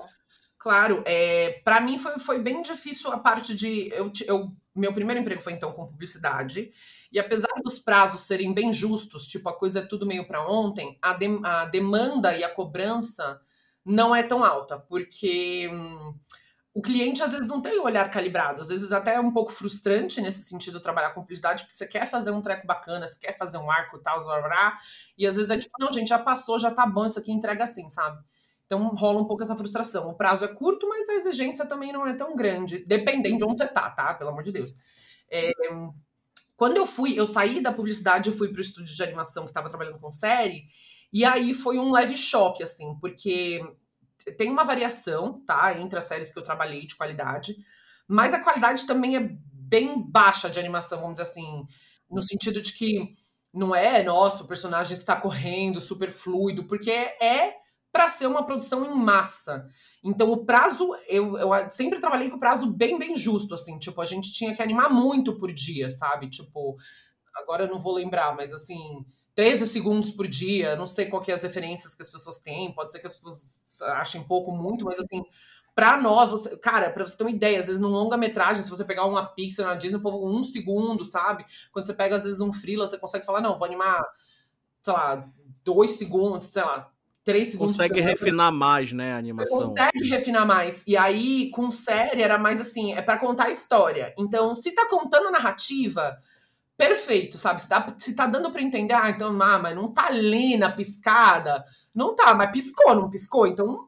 [0.58, 3.90] Claro, é, para mim foi, foi bem difícil a parte de.
[3.90, 6.72] Eu, eu, meu primeiro emprego foi então com publicidade,
[7.12, 10.98] e apesar dos prazos serem bem justos, tipo, a coisa é tudo meio para ontem,
[11.02, 13.42] a, de, a demanda e a cobrança
[13.86, 15.70] não é tão alta, porque.
[15.72, 16.16] Hum,
[16.74, 19.52] o cliente às vezes não tem o olhar calibrado, às vezes até é um pouco
[19.52, 23.38] frustrante nesse sentido trabalhar com publicidade, porque você quer fazer um treco bacana, você quer
[23.38, 24.78] fazer um arco tal, blá, blá,
[25.16, 27.64] e às vezes é tipo, não, gente, já passou, já tá bom, isso aqui entrega
[27.64, 28.24] assim, sabe?
[28.66, 30.10] Então rola um pouco essa frustração.
[30.10, 33.58] O prazo é curto, mas a exigência também não é tão grande, dependendo de onde
[33.60, 34.16] você tá, tá?
[34.16, 34.74] Pelo amor de Deus.
[35.30, 35.52] É,
[36.56, 39.70] quando eu fui, eu saí da publicidade, eu fui pro estúdio de animação que estava
[39.70, 40.66] trabalhando com série,
[41.12, 43.62] e aí foi um leve choque, assim, porque
[44.38, 47.56] tem uma variação, tá, entre as séries que eu trabalhei de qualidade,
[48.08, 51.68] mas a qualidade também é bem baixa de animação, vamos dizer assim,
[52.10, 53.14] no sentido de que
[53.54, 57.56] não é, nossa, o personagem está correndo super fluido, porque é
[57.92, 59.68] para ser uma produção em massa.
[60.04, 64.02] Então o prazo, eu, eu sempre trabalhei com o prazo bem, bem justo, assim, tipo,
[64.02, 66.28] a gente tinha que animar muito por dia, sabe?
[66.28, 66.76] Tipo,
[67.36, 69.06] agora eu não vou lembrar, mas assim,
[69.36, 72.74] 13 segundos por dia, não sei qual que é as referências que as pessoas têm,
[72.74, 75.24] pode ser que as pessoas achem pouco, muito, mas assim,
[75.76, 78.84] pra nós, você, cara, pra você ter uma ideia, às vezes num longa-metragem, se você
[78.86, 81.46] pegar uma Pixar na Disney, povo um segundo, sabe?
[81.72, 84.04] Quando você pega, às vezes, um freela, você consegue falar, não, vou animar,
[84.82, 85.28] sei lá,
[85.64, 86.78] dois segundos, sei lá,
[87.24, 87.78] três segundos.
[87.78, 89.70] Consegue refinar mais, né, a animação.
[89.70, 90.84] Consegue refinar mais.
[90.86, 94.14] E aí, com série, era mais assim, é para contar a história.
[94.18, 96.20] Então, se tá contando a narrativa,
[96.78, 97.62] perfeito, sabe?
[97.62, 100.72] Se tá, se tá dando para entender, ah, então, ah, mas não tá ali na
[100.72, 101.64] piscada.
[101.94, 103.46] Não tá, mas piscou, não piscou?
[103.46, 103.88] Então,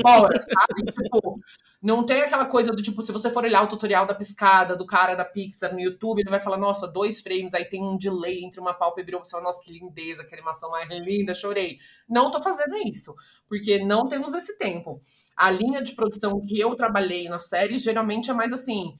[0.00, 0.92] bora, sabe?
[0.92, 1.40] tipo,
[1.82, 4.86] não tem aquela coisa do tipo, se você for olhar o tutorial da piscada do
[4.86, 8.44] cara da Pixar no YouTube, ele vai falar, nossa, dois frames, aí tem um delay
[8.44, 11.78] entre uma pálpebra e outra, nossa, que lindeza, que animação mais linda, chorei.
[12.08, 13.12] Não tô fazendo isso,
[13.48, 15.00] porque não temos esse tempo.
[15.36, 18.96] A linha de produção que eu trabalhei na série, geralmente é mais assim,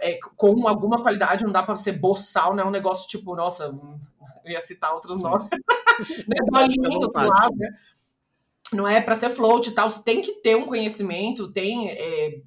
[0.00, 2.64] é, com alguma qualidade, não dá para ser boçal, né?
[2.64, 5.48] Um negócio tipo, nossa, eu ia citar outros nomes.
[6.28, 6.36] né?
[7.16, 7.68] lá, né?
[8.72, 11.88] Não é para ser float e tal, tem que ter um conhecimento, tem.
[11.90, 12.40] É,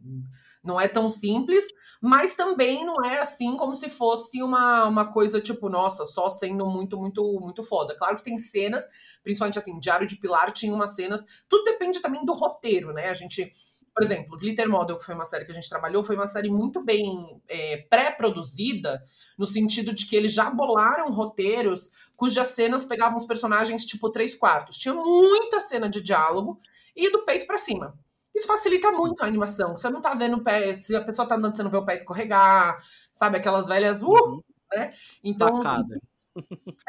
[0.63, 1.65] não é tão simples,
[1.99, 6.67] mas também não é assim como se fosse uma, uma coisa tipo, nossa, só sendo
[6.67, 7.95] muito, muito, muito foda.
[7.97, 8.87] Claro que tem cenas,
[9.23, 13.09] principalmente assim, Diário de Pilar tinha umas cenas, tudo depende também do roteiro, né?
[13.09, 13.51] A gente
[13.93, 16.49] por exemplo, Glitter Model, que foi uma série que a gente trabalhou, foi uma série
[16.49, 19.03] muito bem é, pré-produzida,
[19.37, 24.33] no sentido de que eles já bolaram roteiros cujas cenas pegavam os personagens tipo três
[24.33, 24.77] quartos.
[24.77, 26.59] Tinha muita cena de diálogo
[26.95, 27.97] e do peito para cima.
[28.33, 29.75] Isso facilita muito a animação.
[29.75, 31.85] Você não tá vendo o pé, se a pessoa tá andando, você não vê o
[31.85, 33.37] pé escorregar, sabe?
[33.37, 34.01] Aquelas velhas.
[34.01, 34.41] Uh, uhum.
[34.73, 34.93] né?
[35.23, 35.59] Então.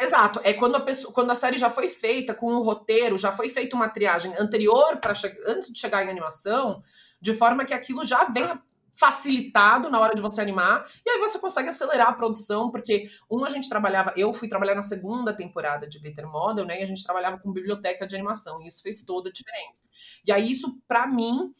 [0.00, 3.32] Exato, é quando a, pessoa, quando a série já foi feita com o roteiro, já
[3.32, 5.14] foi feita uma triagem anterior para
[5.46, 6.82] antes de chegar em animação,
[7.20, 8.62] de forma que aquilo já venha
[8.94, 13.44] facilitado na hora de você animar, e aí você consegue acelerar a produção, porque um
[13.44, 16.86] a gente trabalhava, eu fui trabalhar na segunda temporada de Glitter Model, né, e a
[16.86, 19.82] gente trabalhava com biblioteca de animação, e isso fez toda a diferença.
[20.26, 21.52] E aí isso para mim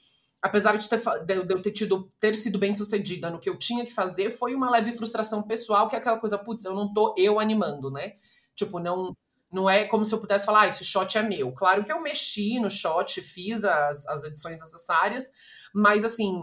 [0.42, 3.85] apesar de, ter, de, eu ter tido ter sido bem sucedida no que eu tinha
[3.87, 7.14] que fazer, foi uma leve frustração pessoal, que é aquela coisa, putz, eu não tô
[7.16, 8.14] eu animando, né?
[8.57, 9.16] Tipo, não
[9.50, 11.52] não é como se eu pudesse falar, ah, esse shot é meu.
[11.52, 15.26] Claro que eu mexi no shot, fiz as, as edições necessárias,
[15.74, 16.42] mas assim,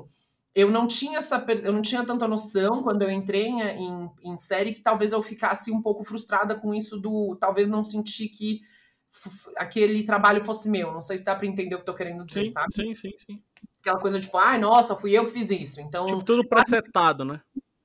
[0.54, 4.74] eu não tinha essa eu não tinha tanta noção quando eu entrei em, em série
[4.74, 8.62] que talvez eu ficasse um pouco frustrada com isso do talvez não sentir que
[9.58, 10.92] aquele trabalho fosse meu.
[10.92, 12.74] Não sei se dá para entender o que eu tô querendo dizer, sim, sabe?
[12.74, 13.44] Sim, sim, sim.
[13.80, 15.80] Aquela coisa tipo, ai, nossa, fui eu que fiz isso.
[15.80, 17.42] Então, tipo, tudo procetado, né?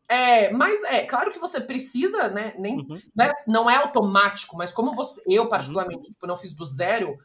[0.08, 2.54] É, mas é claro que você precisa, né?
[2.58, 3.00] Nem, uhum.
[3.16, 6.12] né, não é automático, mas como você, eu particularmente, uhum.
[6.12, 7.16] tipo, não fiz do zero,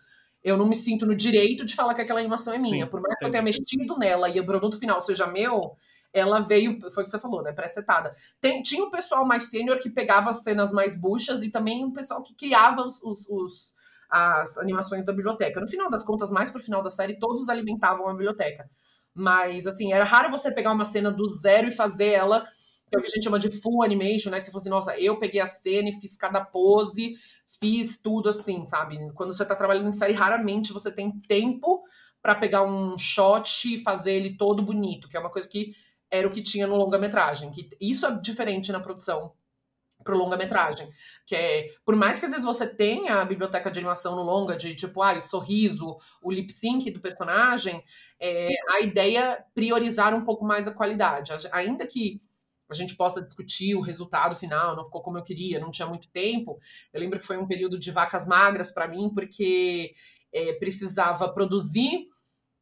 [0.43, 2.85] eu não me sinto no direito de falar que aquela animação é minha.
[2.85, 5.75] Sim, Por mais que eu tenha mexido nela e o produto final seja meu,
[6.13, 7.51] ela veio, foi o que você falou, né?
[7.51, 8.13] Pré-setada.
[8.63, 12.23] Tinha o pessoal mais sênior que pegava as cenas mais buchas e também o pessoal
[12.23, 13.75] que criava os, os, os,
[14.09, 15.59] as animações da biblioteca.
[15.61, 18.69] No final das contas, mais pro final da série, todos alimentavam a biblioteca.
[19.13, 22.45] Mas, assim, era raro você pegar uma cena do zero e fazer ela
[22.89, 24.39] que é o que a gente chama de full animation, né?
[24.39, 27.13] Que você fosse, nossa, eu peguei a cena e fiz cada pose,
[27.59, 28.97] fiz tudo assim, sabe?
[29.13, 31.83] Quando você tá trabalhando em série, raramente você tem tempo
[32.21, 35.75] para pegar um shot e fazer ele todo bonito, que é uma coisa que
[36.09, 37.51] era o que tinha no longa-metragem.
[37.51, 39.33] Que isso é diferente na produção
[40.03, 40.87] pro longa-metragem,
[41.25, 44.55] que é, por mais que às vezes você tenha a biblioteca de animação no longa,
[44.55, 47.83] de tipo, ah, o sorriso, o lip sync do personagem,
[48.19, 51.31] é, a ideia é priorizar um pouco mais a qualidade.
[51.51, 52.21] Ainda que
[52.69, 56.07] a gente possa discutir o resultado final, não ficou como eu queria, não tinha muito
[56.09, 56.59] tempo.
[56.93, 59.93] Eu lembro que foi um período de vacas magras para mim, porque
[60.31, 62.07] é, precisava produzir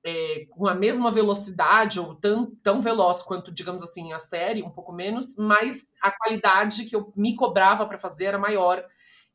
[0.10, 4.70] é, com a mesma velocidade, ou tão, tão veloz quanto, digamos assim, a série, um
[4.70, 8.82] pouco menos, mas a qualidade que eu me cobrava para fazer era maior,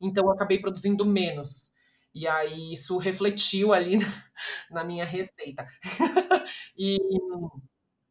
[0.01, 1.71] então eu acabei produzindo menos.
[2.15, 3.97] E aí isso refletiu ali
[4.71, 5.67] na, na minha receita.
[6.75, 6.97] e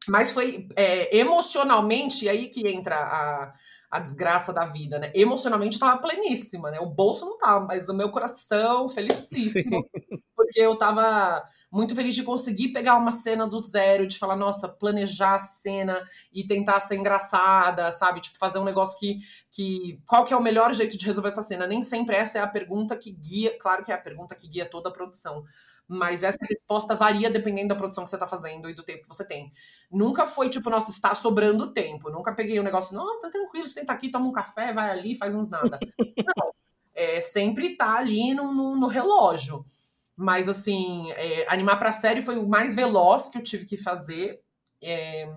[0.08, 3.52] mas foi é, emocionalmente, e aí que entra a,
[3.90, 5.10] a desgraça da vida, né?
[5.16, 6.78] Emocionalmente eu tava pleníssima, né?
[6.78, 10.22] O bolso não tava, mas o meu coração felicíssimo, Sim.
[10.36, 14.68] porque eu tava muito feliz de conseguir pegar uma cena do zero, de falar, nossa,
[14.68, 18.20] planejar a cena e tentar ser engraçada, sabe?
[18.20, 19.98] Tipo, fazer um negócio que, que.
[20.06, 21.66] Qual que é o melhor jeito de resolver essa cena?
[21.66, 24.66] Nem sempre essa é a pergunta que guia, claro que é a pergunta que guia
[24.66, 25.44] toda a produção
[25.88, 29.08] mas essa resposta varia dependendo da produção que você está fazendo e do tempo que
[29.08, 29.52] você tem.
[29.90, 32.08] Nunca foi tipo, nossa, está sobrando tempo.
[32.08, 35.34] Nunca peguei um negócio, nossa, tá tranquilo, senta aqui, toma um café, vai ali, faz
[35.34, 35.78] uns nada.
[35.98, 36.52] Não.
[36.94, 39.66] É, sempre tá ali no, no, no relógio.
[40.22, 44.40] Mas, assim, é, animar para série foi o mais veloz que eu tive que fazer.
[44.82, 45.28] É,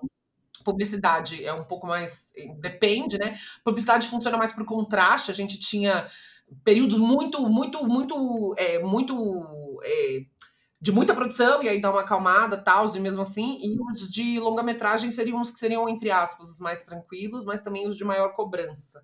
[0.63, 2.31] publicidade é um pouco mais.
[2.59, 3.37] Depende, né?
[3.63, 5.31] Publicidade funciona mais por contraste.
[5.31, 6.07] A gente tinha
[6.63, 10.19] períodos muito, muito, muito, é, muito é,
[10.79, 14.39] de muita produção, e aí dá uma acalmada, tal, e mesmo assim, e os de
[14.39, 18.35] longa-metragem seriam os que seriam, entre aspas, os mais tranquilos, mas também os de maior
[18.35, 19.03] cobrança,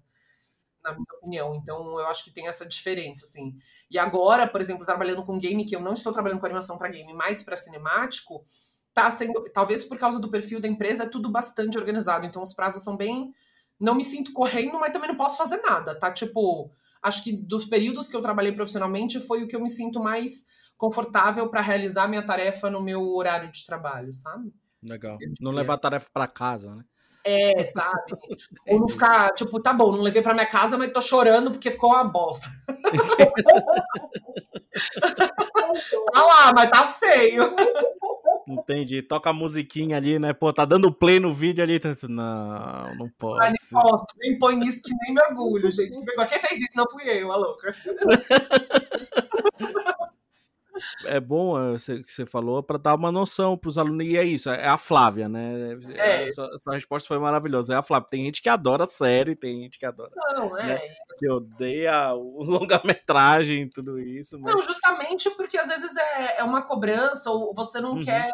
[0.84, 1.56] na minha opinião.
[1.56, 3.58] Então, eu acho que tem essa diferença, assim.
[3.90, 6.90] E agora, por exemplo, trabalhando com game, que eu não estou trabalhando com animação para
[6.90, 8.46] game, mas para cinemático,
[8.94, 12.54] tá sendo, talvez por causa do perfil da empresa, é tudo bastante organizado, então os
[12.54, 13.34] prazos são bem...
[13.80, 16.12] Não me sinto correndo, mas também não posso fazer nada, tá?
[16.12, 20.00] Tipo, acho que dos períodos que eu trabalhei profissionalmente foi o que eu me sinto
[20.00, 20.46] mais
[20.78, 24.54] confortável para realizar minha tarefa no meu horário de trabalho, sabe?
[24.84, 25.18] Legal.
[25.40, 26.86] Não levar a tarefa para casa, né?
[27.26, 28.14] É, sabe?
[28.68, 31.72] Ou não ficar, tipo, tá bom, não levei para minha casa, mas tô chorando porque
[31.72, 32.48] ficou uma bosta.
[36.14, 37.44] tá lá, mas tá feio.
[38.48, 39.02] Entendi.
[39.02, 40.34] Toca a musiquinha ali, né?
[40.34, 41.80] Pô, tá dando play no vídeo ali.
[42.10, 43.42] Não, não posso.
[43.42, 44.06] Ah, nem posso.
[44.18, 45.92] Nem põe isso que nem mergulho, gente.
[45.92, 46.72] Quem fez isso?
[46.76, 47.74] Não fui eu, a louca.
[51.06, 54.06] é bom é, que você falou para dar uma noção para os alunos.
[54.06, 55.78] E é isso, é a Flávia, né?
[55.96, 56.26] É.
[56.26, 57.74] Essa, essa, resposta foi maravilhosa.
[57.74, 58.10] É a Flávia.
[58.10, 60.12] Tem gente que adora série, tem gente que adora.
[60.34, 60.64] Não, é.
[60.64, 60.80] Né?
[61.18, 64.40] Que odeia o longa-metragem tudo isso.
[64.40, 64.54] Mas...
[64.54, 68.04] Não, justamente porque às vezes é, é uma cobrança, ou você não uhum.
[68.04, 68.32] quer.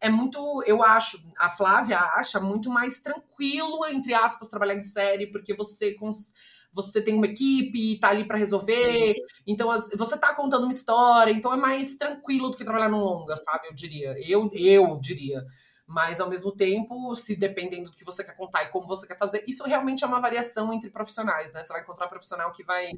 [0.00, 0.62] É muito.
[0.66, 5.94] Eu acho, a Flávia acha muito mais tranquilo, entre aspas, trabalhar em série, porque você.
[5.94, 6.32] Cons
[6.72, 9.14] você tem uma equipe, tá ali para resolver.
[9.46, 13.36] Então, você tá contando uma história, então é mais tranquilo do que trabalhar no longa,
[13.36, 13.68] sabe?
[13.68, 14.14] Eu diria.
[14.26, 15.44] Eu, eu diria.
[15.86, 19.18] Mas, ao mesmo tempo, se dependendo do que você quer contar e como você quer
[19.18, 21.62] fazer, isso realmente é uma variação entre profissionais, né?
[21.62, 22.92] Você vai encontrar um profissional que vai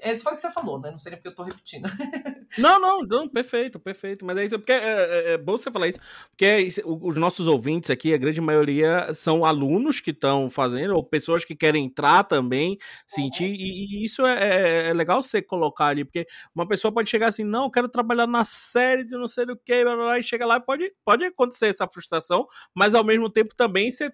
[0.00, 0.90] esse foi o que você falou, né?
[0.90, 1.84] Não nem porque eu tô repetindo.
[2.58, 4.24] não, não, não, perfeito, perfeito.
[4.24, 5.98] Mas é isso, porque é, é, é bom você falar isso,
[6.30, 11.02] porque é os nossos ouvintes aqui, a grande maioria são alunos que estão fazendo, ou
[11.02, 15.86] pessoas que querem entrar também, sentir, e, e, isso é, é, é, legal você colocar
[15.86, 19.28] ali, porque uma pessoa pode chegar assim, não, eu quero trabalhar na série de não
[19.28, 23.30] sei do que, e chega lá e pode, pode acontecer essa frustração, mas ao mesmo
[23.30, 24.10] tempo também você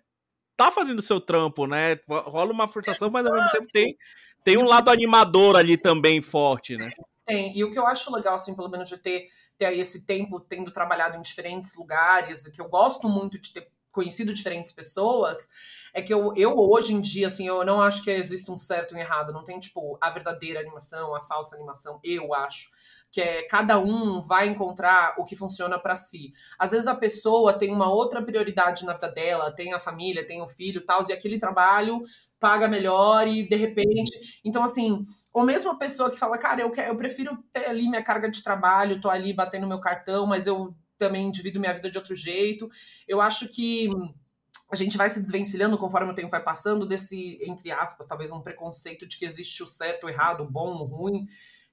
[0.57, 1.99] tá fazendo o seu trampo, né?
[2.09, 3.97] Rola uma frustração, mas ao mesmo tempo tem
[4.45, 6.91] tem um lado animador ali também forte, né?
[7.25, 7.57] Tem.
[7.57, 10.41] E o que eu acho legal, assim, pelo menos de ter, ter aí esse tempo
[10.41, 15.49] tendo trabalhado em diferentes lugares, que eu gosto muito de ter conhecido diferentes pessoas,
[15.95, 18.93] é que eu, eu hoje em dia, assim, eu não acho que existe um certo
[18.93, 19.33] e um errado.
[19.33, 22.71] Não tem, tipo, a verdadeira animação, a falsa animação, eu acho
[23.13, 26.33] que é cada um vai encontrar o que funciona para si.
[26.59, 30.41] Às vezes a pessoa tem uma outra prioridade na vida dela, tem a família, tem
[30.41, 32.01] o filho, tal, e aquele trabalho
[32.41, 36.71] paga melhor e de repente, então assim, ou mesmo a pessoa que fala, cara, eu
[36.71, 40.47] quero, eu prefiro ter ali minha carga de trabalho, tô ali batendo meu cartão, mas
[40.47, 42.69] eu também divido minha vida de outro jeito.
[43.07, 43.91] Eu acho que
[44.71, 48.41] a gente vai se desvencilhando conforme o tempo vai passando desse, entre aspas, talvez um
[48.41, 51.29] preconceito de que existe o certo, o errado, o bom, o ruim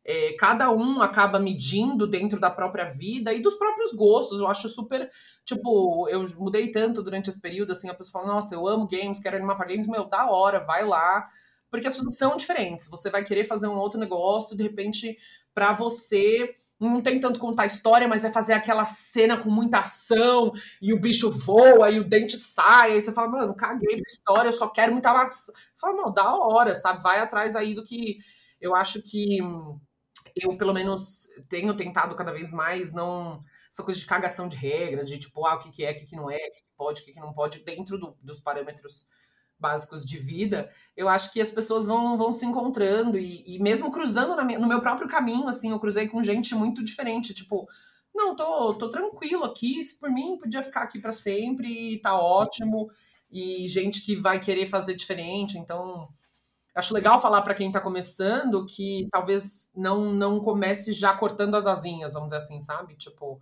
[0.09, 4.39] é, cada um acaba medindo dentro da própria vida e dos próprios gostos.
[4.39, 5.07] Eu acho super.
[5.45, 9.19] Tipo, eu mudei tanto durante esse período, assim, a pessoa fala, nossa, eu amo games,
[9.19, 11.27] quero animar para games, meu, da hora, vai lá.
[11.69, 12.87] Porque as coisas são diferentes.
[12.87, 15.15] Você vai querer fazer um outro negócio, de repente,
[15.53, 20.51] para você não tem tanto contar história, mas é fazer aquela cena com muita ação
[20.81, 22.93] e o bicho voa e o dente sai.
[22.93, 25.51] Aí você fala, mano, caguei pra história, eu só quero muita maçã.
[25.53, 27.03] Você fala, não, da hora, sabe?
[27.03, 28.17] Vai atrás aí do que
[28.59, 29.39] eu acho que
[30.41, 33.43] eu, pelo menos, tenho tentado cada vez mais não.
[33.71, 36.05] Essa coisa de cagação de regra, de tipo, ah, o que, que é, o que,
[36.05, 38.39] que não é, o que, que pode, o que, que não pode, dentro do, dos
[38.39, 39.07] parâmetros
[39.59, 43.91] básicos de vida, eu acho que as pessoas vão, vão se encontrando e, e mesmo
[43.91, 47.67] cruzando minha, no meu próprio caminho, assim, eu cruzei com gente muito diferente, tipo,
[48.15, 52.89] não, tô, tô tranquilo aqui, se por mim podia ficar aqui para sempre tá ótimo,
[53.29, 56.09] e gente que vai querer fazer diferente, então
[56.79, 61.67] acho legal falar para quem está começando que talvez não não comece já cortando as
[61.67, 62.95] asinhas, vamos dizer assim, sabe?
[62.95, 63.39] Tipo,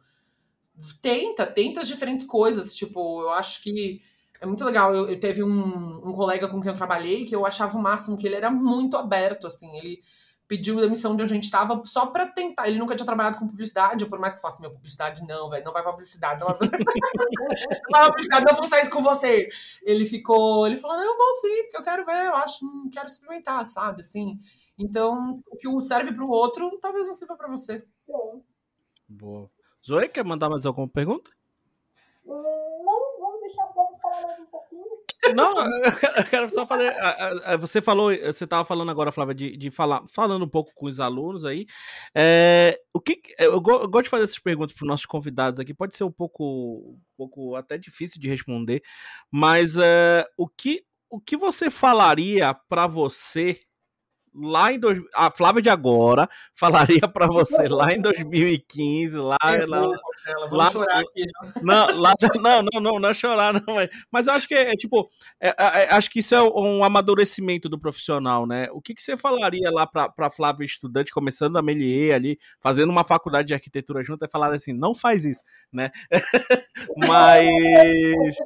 [1.01, 2.73] tenta, tenta as diferentes coisas.
[2.73, 4.01] Tipo, eu acho que
[4.39, 4.93] é muito legal.
[4.93, 8.17] Eu, eu teve um, um colega com quem eu trabalhei que eu achava o máximo
[8.17, 9.75] que ele era muito aberto, assim.
[9.77, 10.01] Ele
[10.47, 12.67] pediu demissão de onde a gente estava só para tentar.
[12.67, 15.65] Ele nunca tinha trabalhado com publicidade, por mais que eu faça minha publicidade, não, velho,
[15.65, 16.67] não vai pra publicidade, não vai pra...
[16.67, 16.77] não
[17.91, 19.49] vai pra publicidade, não vou sair isso com você.
[19.83, 23.07] Ele ficou, ele falou, não, eu vou sim, porque eu quero ver, eu acho, quero
[23.07, 24.39] experimentar, sabe, assim.
[24.79, 27.85] Então, o que serve para o outro, talvez não sirva para você.
[29.07, 29.49] Boa.
[29.85, 31.31] Zoe, quer mandar mais alguma pergunta?
[32.25, 34.85] Hum, não, vamos deixar para falar mais um pouquinho.
[35.33, 35.53] Não,
[35.83, 36.93] eu quero só fazer.
[37.59, 40.99] Você falou, você estava falando agora, Flávia, de, de falar, falando um pouco com os
[40.99, 41.65] alunos aí.
[42.15, 45.73] É, o que eu, gosto de fazer essas perguntas para os nossos convidados aqui.
[45.73, 48.81] Pode ser um pouco, um pouco até difícil de responder,
[49.31, 53.59] mas é, o que o que você falaria para você
[54.33, 59.81] lá em dois, a Flávia de agora falaria para você lá em 2015, lá, lá,
[60.51, 61.25] lá chorar aqui.
[61.63, 64.71] Não, lá, não, não, não, não é chorar não, mas, mas eu acho que é,
[64.71, 65.09] é tipo,
[65.41, 68.67] é, é, é, acho que isso é um amadurecimento do profissional, né?
[68.71, 73.03] O que, que você falaria lá para Flávia estudante começando a melier ali, fazendo uma
[73.03, 75.91] faculdade de arquitetura junto e falar assim, não faz isso, né?
[77.07, 78.37] mas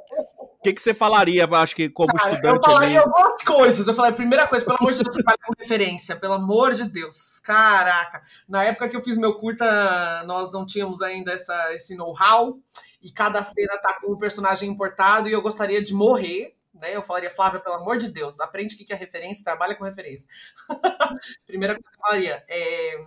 [0.61, 2.55] que, que você falaria, acho que, como Cara, estudante?
[2.55, 2.97] Eu falaria ali?
[2.97, 3.87] algumas coisas.
[3.87, 6.15] Eu falei, primeira coisa, pelo amor de Deus, trabalhe com referência.
[6.15, 7.39] Pelo amor de Deus.
[7.39, 8.21] Caraca.
[8.47, 12.59] Na época que eu fiz meu curta, nós não tínhamos ainda essa, esse know-how.
[13.01, 16.55] E cada cena tá com um personagem importado e eu gostaria de morrer.
[16.73, 16.95] Né?
[16.95, 20.29] Eu falaria, Flávia, pelo amor de Deus, aprende o que é referência, trabalha com referência.
[21.47, 23.05] primeira coisa que eu falaria é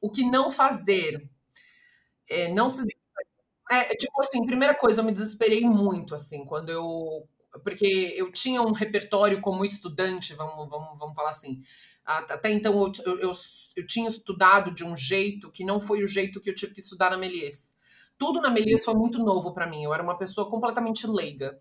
[0.00, 1.28] o que não fazer.
[2.28, 2.84] É, não se
[3.70, 7.28] é, tipo assim, primeira coisa, eu me desesperei muito, assim, quando eu.
[7.62, 11.62] Porque eu tinha um repertório como estudante, vamos, vamos, vamos falar assim.
[12.04, 13.32] Até então eu, eu,
[13.76, 16.80] eu, tinha estudado de um jeito que não foi o jeito que eu tive que
[16.80, 17.74] estudar na Melies.
[18.16, 19.82] Tudo na Melies foi muito novo para mim.
[19.82, 21.58] Eu era uma pessoa completamente leiga.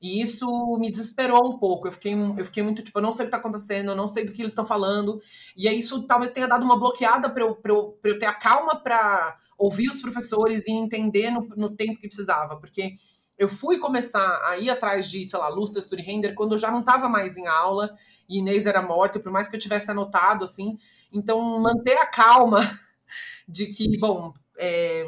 [0.00, 0.46] E isso
[0.78, 1.88] me desesperou um pouco.
[1.88, 4.06] Eu fiquei, eu fiquei muito tipo, eu não sei o que está acontecendo, eu não
[4.06, 5.20] sei do que eles estão falando.
[5.56, 8.76] E aí isso talvez tenha dado uma bloqueada para eu, eu, eu ter a calma
[8.76, 12.94] para ouvir os professores e entender no, no tempo que precisava, porque
[13.36, 16.58] eu fui começar a ir atrás de, sei lá, luz, textura e render quando eu
[16.58, 17.96] já não estava mais em aula
[18.28, 20.76] e Inês era morta, por mais que eu tivesse anotado, assim.
[21.12, 22.58] Então, manter a calma
[23.48, 25.04] de que, bom, é,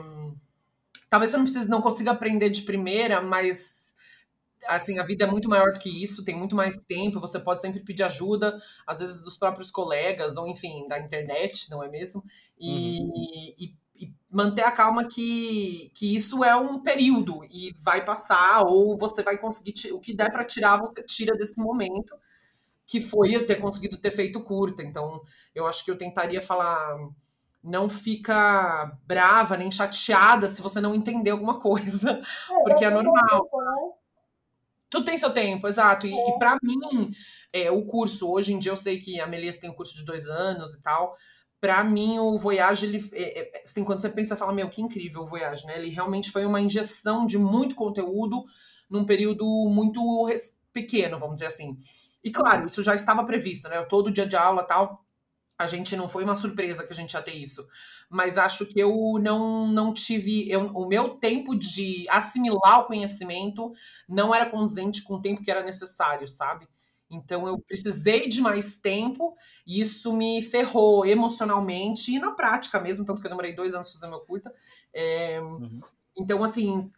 [1.09, 3.91] talvez você não precise, não consiga aprender de primeira, mas
[4.69, 7.63] assim, a vida é muito maior do que isso, tem muito mais tempo, você pode
[7.63, 12.23] sempre pedir ajuda, às vezes dos próprios colegas, ou enfim, da internet, não é mesmo?
[12.59, 13.13] E, uhum.
[13.59, 13.75] e
[14.31, 19.37] manter a calma que, que isso é um período e vai passar, ou você vai
[19.37, 22.17] conseguir, o que der para tirar, você tira desse momento,
[22.87, 24.83] que foi eu ter conseguido ter feito curta.
[24.83, 25.21] Então,
[25.55, 26.97] eu acho que eu tentaria falar,
[27.63, 33.49] não fica brava nem chateada se você não entender alguma coisa, é, porque é normal.
[34.89, 36.07] Tudo tem seu tempo, exato.
[36.07, 36.39] E, é.
[36.39, 37.13] para mim,
[37.53, 40.05] é, o curso, hoje em dia eu sei que a Melias tem um curso de
[40.05, 41.17] dois anos e tal.
[41.61, 45.23] Para mim, o Voyage, ele, é, é, assim, quando você pensa, fala, meu, que incrível
[45.23, 45.77] o Voyage, né?
[45.77, 48.45] Ele realmente foi uma injeção de muito conteúdo
[48.89, 50.01] num período muito
[50.73, 51.79] pequeno, vamos dizer assim.
[52.23, 53.83] E claro, isso já estava previsto, né?
[53.85, 55.05] Todo dia de aula tal,
[55.59, 57.69] a gente não foi uma surpresa que a gente ia ter isso.
[58.09, 60.51] Mas acho que eu não, não tive.
[60.51, 63.73] Eu, o meu tempo de assimilar o conhecimento
[64.09, 66.67] não era condizente com o tempo que era necessário, sabe?
[67.11, 69.37] Então eu precisei de mais tempo
[69.67, 73.89] e isso me ferrou emocionalmente e na prática mesmo, tanto que eu demorei dois anos
[73.89, 74.55] para fazer meu curta.
[74.95, 75.81] É, uhum.
[76.17, 76.91] Então, assim,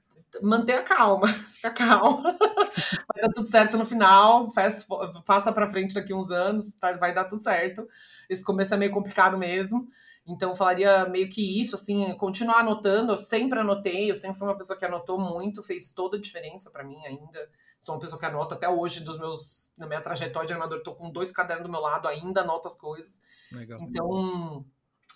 [0.42, 2.22] manter a calma, fica calma.
[2.22, 4.86] vai dar tudo certo no final, faz,
[5.24, 7.88] passa para frente daqui uns anos, tá, vai dar tudo certo.
[8.28, 9.88] Esse começo é meio complicado mesmo.
[10.24, 13.12] Então, eu falaria meio que isso, assim, continuar anotando.
[13.12, 16.70] Eu sempre anotei, eu sempre fui uma pessoa que anotou muito, fez toda a diferença
[16.70, 17.50] para mim ainda.
[17.82, 20.94] Sou uma pessoa que anota até hoje dos meus, na minha trajetória de animador, tô
[20.94, 23.20] com dois cadernos do meu lado, ainda anoto as coisas.
[23.50, 23.80] Legal.
[23.82, 24.64] Então,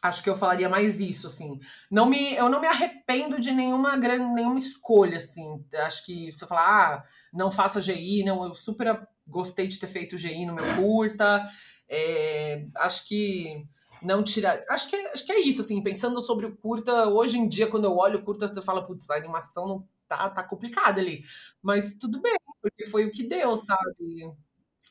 [0.03, 1.61] acho que eu falaria mais isso, assim.
[1.89, 5.65] Não me, eu não me arrependo de nenhuma grande, nenhuma escolha, assim.
[5.77, 9.87] Acho que se eu falar, ah, não faça GI, não, eu super gostei de ter
[9.87, 11.49] feito GI no meu curta.
[11.89, 13.65] É, acho que
[14.03, 14.61] não tirar.
[14.69, 17.69] Acho que, é, acho que é isso, assim, pensando sobre o curta, hoje em dia,
[17.69, 21.25] quando eu olho o curta, você fala, putz, a animação não tá, tá complicada ali.
[21.63, 22.37] Mas tudo bem,
[22.71, 24.33] porque foi o que deu, sabe?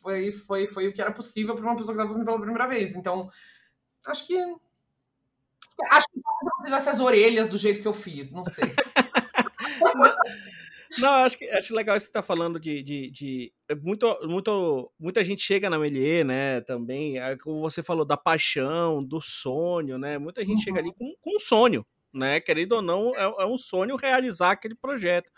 [0.02, 2.68] Foi, foi, foi o que era possível para uma pessoa que estava fazendo pela primeira
[2.68, 2.96] vez.
[2.96, 3.30] Então,
[4.06, 4.38] acho que
[5.92, 8.64] Acho que não fizesse as orelhas do jeito que eu fiz, não sei.
[11.00, 14.92] Não, acho que acho legal isso que você tá falando de, de, de, muito, muito,
[14.98, 19.98] muita gente chega na Melier, né, também, é, como você falou, da paixão, do sonho,
[19.98, 20.62] né, muita gente uhum.
[20.62, 21.86] chega ali com, com um sonho,
[22.16, 25.32] né, querendo ou não, é, é um sonho realizar aquele projeto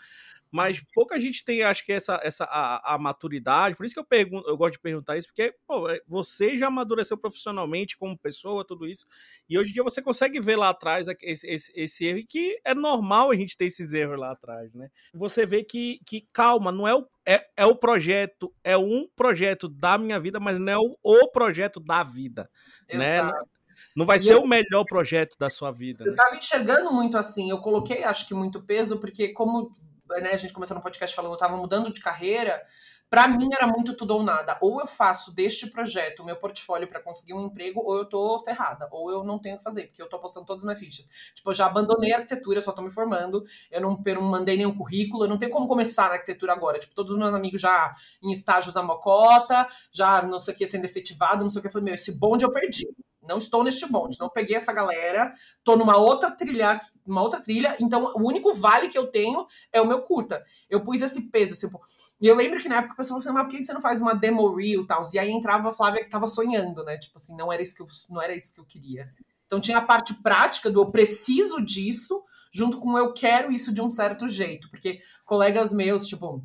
[0.52, 3.76] mas pouca gente tem, acho que, essa, essa a, a, maturidade.
[3.76, 6.68] Por isso que eu pergunto, eu gosto de perguntar isso, porque pô, é, você já
[6.68, 9.06] amadureceu profissionalmente como pessoa, tudo isso,
[9.48, 12.58] e hoje em dia você consegue ver lá atrás esse, esse, esse erro, e que
[12.64, 14.90] é normal a gente ter esses erros lá atrás, né?
[15.12, 19.68] Você vê que, que calma, não é o, é, é o projeto, é um projeto
[19.68, 22.50] da minha vida, mas não é o, o projeto da vida,
[22.92, 23.18] né?
[23.18, 23.38] Exato.
[23.38, 23.57] né?
[23.94, 26.04] Não vai e ser eu, o melhor projeto da sua vida.
[26.04, 26.38] Eu estava né?
[26.38, 27.50] enxergando muito assim.
[27.50, 29.72] Eu coloquei, acho que muito peso, porque como
[30.20, 32.62] né, a gente começou no podcast falando, eu estava mudando de carreira,
[33.10, 34.58] para mim era muito tudo ou nada.
[34.60, 38.38] Ou eu faço deste projeto o meu portfólio para conseguir um emprego, ou eu tô
[38.44, 40.78] ferrada, ou eu não tenho o que fazer, porque eu tô apostando todas as minhas
[40.78, 41.06] fichas.
[41.34, 44.22] Tipo, eu já abandonei a arquitetura, eu só tô me formando, eu não, eu não
[44.22, 46.78] mandei nenhum currículo, eu não tenho como começar na arquitetura agora.
[46.78, 50.66] Tipo, todos os meus amigos já em estágios da mocota, já não sei o que
[50.66, 51.68] sendo efetivado, não sei o que.
[51.68, 52.86] Eu falei, meu, esse bonde eu perdi
[53.28, 57.76] não estou neste bonde, não peguei essa galera, tô numa outra trilha, uma outra trilha,
[57.78, 60.42] então o único vale que eu tenho é o meu curta.
[60.68, 61.80] Eu pus esse peso, tipo,
[62.20, 63.82] e eu lembro que na época o pessoal falou assim, mas por que você não
[63.82, 65.02] faz uma demo reel e tal?
[65.12, 66.98] E aí entrava a Flávia que estava sonhando, né?
[66.98, 69.06] Tipo assim, não era isso que eu, não era isso que eu queria.
[69.46, 72.22] Então tinha a parte prática do eu preciso disso,
[72.52, 76.42] junto com eu quero isso de um certo jeito, porque colegas meus, tipo,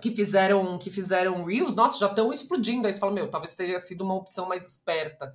[0.00, 2.86] que fizeram que fizeram reels, nossa, já estão explodindo.
[2.86, 5.34] Aí você fala, meu, talvez tenha sido uma opção mais esperta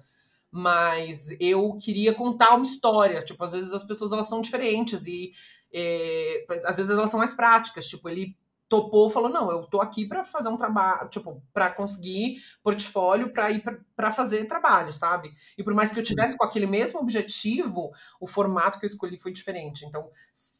[0.51, 3.23] mas eu queria contar uma história.
[3.23, 5.31] Tipo, às vezes as pessoas elas são diferentes e
[5.73, 7.87] é, às vezes elas são mais práticas.
[7.87, 8.35] Tipo, ele
[8.71, 13.51] topou, falou: "Não, eu tô aqui para fazer um trabalho, tipo, para conseguir portfólio para
[13.51, 13.61] ir
[13.93, 15.33] para fazer trabalho, sabe?
[15.57, 19.17] E por mais que eu tivesse com aquele mesmo objetivo, o formato que eu escolhi
[19.17, 19.85] foi diferente.
[19.85, 20.09] Então,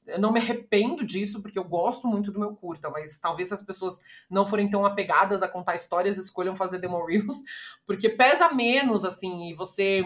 [0.06, 3.62] eu não me arrependo disso porque eu gosto muito do meu curta, mas talvez as
[3.62, 4.00] pessoas
[4.30, 7.38] não forem tão apegadas a contar histórias, escolham fazer demo reels,
[7.88, 10.04] porque pesa menos assim, e você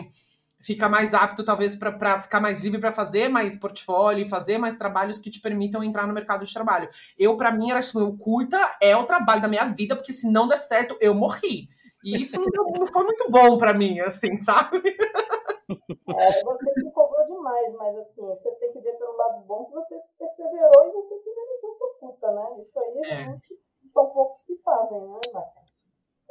[0.65, 5.19] fica mais apto, talvez, para ficar mais livre para fazer mais portfólio, fazer mais trabalhos
[5.19, 6.89] que te permitam entrar no mercado de trabalho.
[7.17, 10.29] Eu, para mim, era assim, o curta é o trabalho da minha vida, porque se
[10.29, 11.69] não der certo, eu morri.
[12.03, 14.81] E isso não, não foi muito bom para mim, assim, sabe?
[14.87, 19.73] É, você se cobrou demais, mas assim, você tem que ver pelo lado bom que
[19.73, 22.61] você perseverou e você finalizou sua curta, né?
[22.61, 23.15] Isso aí é.
[23.15, 23.59] realmente
[23.93, 25.65] são poucos que fazem, né, Naca?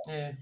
[0.09, 0.35] É.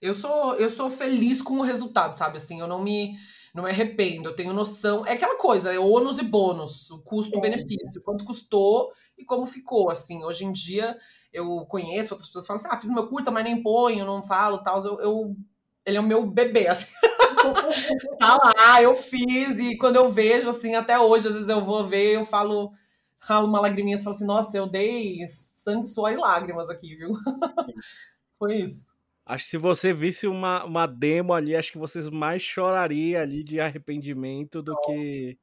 [0.00, 2.38] Eu sou, eu sou feliz com o resultado, sabe?
[2.38, 3.16] Assim, eu não me,
[3.54, 5.04] não me arrependo, eu tenho noção.
[5.04, 9.90] É aquela coisa, é ônus e bônus, o custo-benefício, quanto custou e como ficou.
[9.90, 10.96] Assim, hoje em dia
[11.32, 14.62] eu conheço outras pessoas falam assim: ah, fiz meu curta, mas nem ponho, não falo
[14.62, 14.84] tal.
[14.84, 15.36] Eu, eu,
[15.84, 16.92] ele é o meu bebê, assim.
[18.18, 21.86] tá lá, eu fiz, e quando eu vejo, assim, até hoje, às vezes eu vou
[21.86, 22.72] ver, eu falo,
[23.18, 27.10] ralo uma lagriminha e falo assim, nossa, eu dei sangue, suor e lágrimas aqui, viu?
[28.38, 28.87] Foi isso.
[29.28, 33.44] Acho que se você visse uma, uma demo ali, acho que vocês mais chorariam ali
[33.44, 34.90] de arrependimento do Nossa.
[34.90, 35.38] que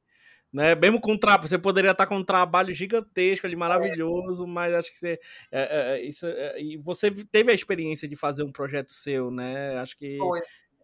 [0.52, 0.74] né?
[0.74, 1.36] Mesmo com tra...
[1.36, 4.46] você poderia estar com um trabalho gigantesco ali, maravilhoso, é.
[4.46, 5.20] mas acho que você,
[5.52, 9.30] é, é, é isso, é, e você teve a experiência de fazer um projeto seu,
[9.30, 9.78] né?
[9.78, 10.40] Acho que Foi.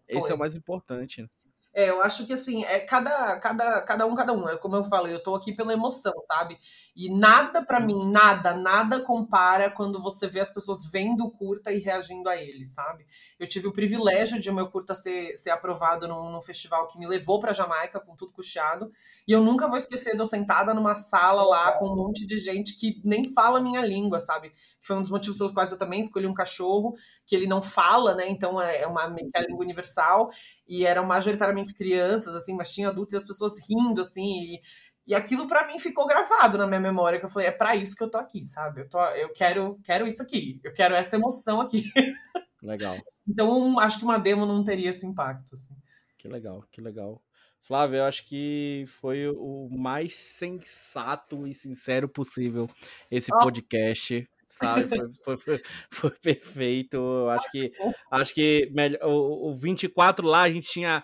[0.06, 0.30] esse Foi.
[0.30, 1.26] é o mais importante.
[1.74, 4.46] É, eu acho que assim, é cada, cada, cada um, cada um.
[4.48, 6.58] É como eu falei, eu tô aqui pela emoção, sabe?
[6.94, 11.72] E nada para mim, nada, nada compara quando você vê as pessoas vendo o curta
[11.72, 13.06] e reagindo a ele, sabe?
[13.38, 16.98] Eu tive o privilégio de o meu curta ser, ser aprovado num, num festival que
[16.98, 18.92] me levou para Jamaica com tudo custeado.
[19.26, 22.36] E eu nunca vou esquecer de eu sentada numa sala lá com um monte de
[22.36, 24.52] gente que nem fala a minha língua, sabe?
[24.78, 26.94] Foi um dos motivos pelos quais eu também escolhi um cachorro,
[27.32, 28.28] que ele não fala, né?
[28.28, 30.28] Então é uma é a língua universal.
[30.68, 34.22] E eram majoritariamente crianças, assim, mas tinha adultos e as pessoas rindo, assim.
[34.22, 34.60] E,
[35.06, 37.96] e aquilo para mim ficou gravado na minha memória, que eu falei, é para isso
[37.96, 38.82] que eu tô aqui, sabe?
[38.82, 41.84] Eu, tô, eu quero, quero isso aqui, eu quero essa emoção aqui.
[42.62, 42.94] Legal.
[43.26, 45.74] então, acho que uma demo não teria esse impacto, assim.
[46.18, 47.20] Que legal, que legal.
[47.60, 52.68] Flávio, eu acho que foi o mais sensato e sincero possível
[53.10, 53.38] esse oh.
[53.38, 54.28] podcast
[54.58, 54.88] sabe?
[55.24, 57.28] Foi, foi, foi, perfeito.
[57.30, 57.72] Acho que,
[58.10, 58.70] acho que
[59.02, 61.02] o, o 24 lá a gente tinha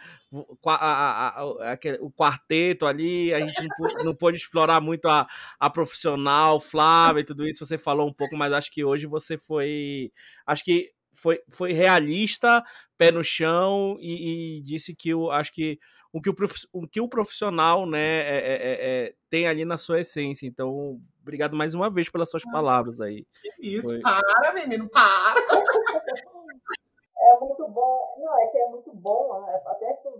[0.66, 3.66] a, a, a, o quarteto ali, a gente
[4.04, 5.26] não pôde explorar muito a,
[5.58, 7.64] a profissional, Flávia e tudo isso.
[7.64, 10.12] Você falou um pouco, mas acho que hoje você foi.
[10.46, 12.62] Acho que foi, foi realista,
[12.96, 15.78] pé no chão e, e disse que eu acho que
[16.12, 16.34] o que o,
[16.72, 20.46] o, que o profissional né, é, é, é, é, tem ali na sua essência.
[20.46, 23.26] Então, obrigado mais uma vez pelas suas palavras aí.
[23.60, 24.00] Isso, foi...
[24.00, 25.34] para, menino, para!
[27.20, 29.60] É muito bom, não, é que é muito bom, né?
[29.66, 30.12] até para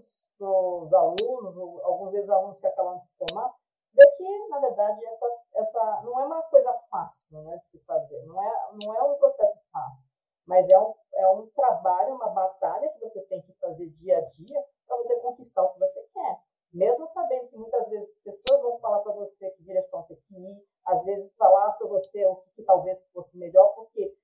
[0.47, 3.51] os alunos, alguns ex-alunos que acabam de se formar,
[3.95, 8.21] ver que, na verdade, essa, essa não é uma coisa fácil né, de se fazer,
[8.27, 10.08] não é, não é um processo fácil
[10.49, 14.21] mas é um, é um trabalho, uma batalha que você tem que fazer dia a
[14.23, 16.41] dia para você conquistar o que você quer.
[16.73, 20.67] Mesmo sabendo que muitas vezes pessoas vão falar para você que direção tem que ir,
[20.87, 24.17] às vezes falar para você o que, que, talvez fosse melhor, porque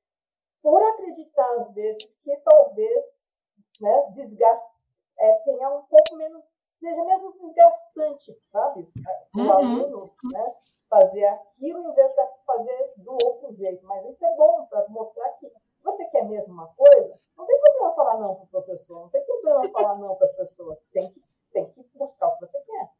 [0.63, 3.23] por acreditar às vezes que talvez
[3.81, 4.67] né, desgaste,
[5.19, 6.43] é, tenha um pouco menos,
[6.81, 8.91] seja menos desgastante, sabe?
[9.35, 9.53] O uhum.
[9.53, 10.55] aluno né,
[10.89, 13.85] fazer aquilo em vez de fazer do outro jeito.
[13.85, 15.53] Mas isso é bom para mostrar que
[15.85, 19.23] você quer mesmo uma coisa, não tem problema falar não para o professor, não tem
[19.25, 20.79] problema falar não para as pessoas.
[20.93, 21.23] Tem que,
[21.53, 22.91] tem que buscar o que você quer.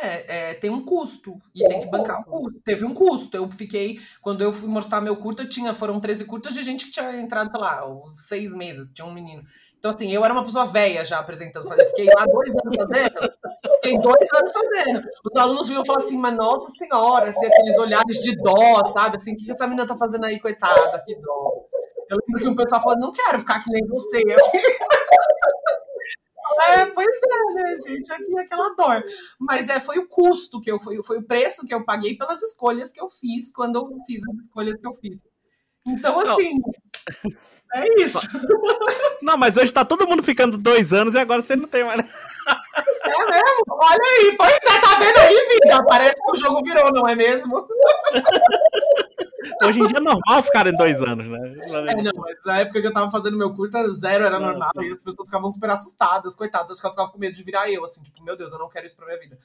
[0.00, 2.60] É, é, tem um custo e tem, tem que bancar o um custo.
[2.60, 3.36] Teve um custo.
[3.36, 6.86] Eu fiquei, quando eu fui mostrar meu curto, eu tinha, foram 13 curtas de gente
[6.86, 7.84] que tinha entrado, sei lá,
[8.24, 9.42] seis meses, tinha um menino.
[9.76, 11.72] Então, assim, eu era uma pessoa velha já apresentando.
[11.72, 13.32] Eu fiquei lá dois anos fazendo.
[13.74, 15.02] Fiquei dois anos fazendo.
[15.24, 19.16] Os alunos vinham falar assim, mas nossa senhora, assim, aqueles olhares de dó, sabe?
[19.16, 21.02] Assim, o que essa menina tá fazendo aí, coitada?
[21.04, 21.64] Que dó.
[22.10, 24.22] Eu lembro que um pessoal falou, não quero ficar que nem você.
[26.66, 28.10] É, pois é, né, gente?
[28.10, 29.04] Aqui aquela dor.
[29.38, 32.42] Mas é, foi o custo que eu foi, foi o preço que eu paguei pelas
[32.42, 35.28] escolhas que eu fiz quando eu fiz as escolhas que eu fiz.
[35.86, 36.54] Então, assim.
[36.54, 37.32] Não.
[37.74, 38.18] É isso.
[39.20, 42.00] Não, mas hoje tá todo mundo ficando dois anos e agora você não tem mais.
[42.00, 42.04] É
[43.30, 43.62] mesmo?
[43.68, 45.84] Olha aí, pois é, tá vendo aí, vida?
[45.86, 47.66] Parece que o jogo virou, não é mesmo?
[49.62, 51.54] Hoje em dia é normal ficar em dois anos, né?
[51.90, 54.90] É, não, mas na época que eu tava fazendo meu curta, zero era normal, e
[54.90, 57.84] as pessoas ficavam super assustadas, coitadas, acho que eu ficava com medo de virar eu,
[57.84, 59.38] assim, tipo, meu Deus, eu não quero isso pra minha vida.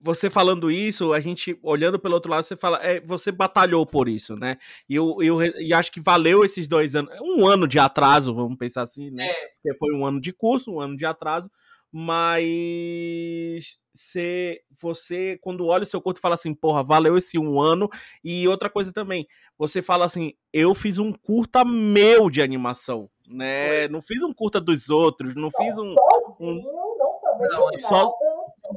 [0.00, 4.06] Você falando isso, a gente olhando pelo outro lado, você fala, é, você batalhou por
[4.06, 4.58] isso, né?
[4.86, 8.58] E eu, eu e acho que valeu esses dois anos, um ano de atraso, vamos
[8.58, 9.26] pensar assim, né?
[9.26, 9.34] É.
[9.62, 11.50] Porque foi um ano de curso, um ano de atraso,
[11.96, 17.88] mas você, você quando olha o seu corpo fala assim, porra, valeu esse um ano.
[18.24, 23.86] E outra coisa também, você fala assim, eu fiz um curta meu de animação, né?
[23.86, 26.98] Não fiz um curta dos outros, não fiz um, sozinho, um...
[26.98, 28.12] não sabia não, só,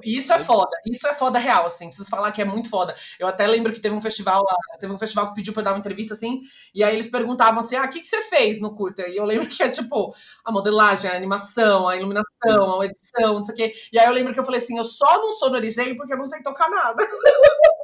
[0.04, 2.96] isso é foda, isso é foda real, assim, preciso falar que é muito foda.
[3.20, 5.66] Eu até lembro que teve um festival lá, teve um festival que pediu pra eu
[5.66, 6.42] dar uma entrevista, assim,
[6.74, 9.08] e aí eles perguntavam assim, ah, o que, que você fez no curta?
[9.08, 13.44] E eu lembro que é, tipo, a modelagem, a animação, a iluminação, a edição, não
[13.44, 13.74] sei o quê.
[13.92, 16.26] E aí eu lembro que eu falei assim, eu só não sonorizei porque eu não
[16.26, 17.08] sei tocar nada.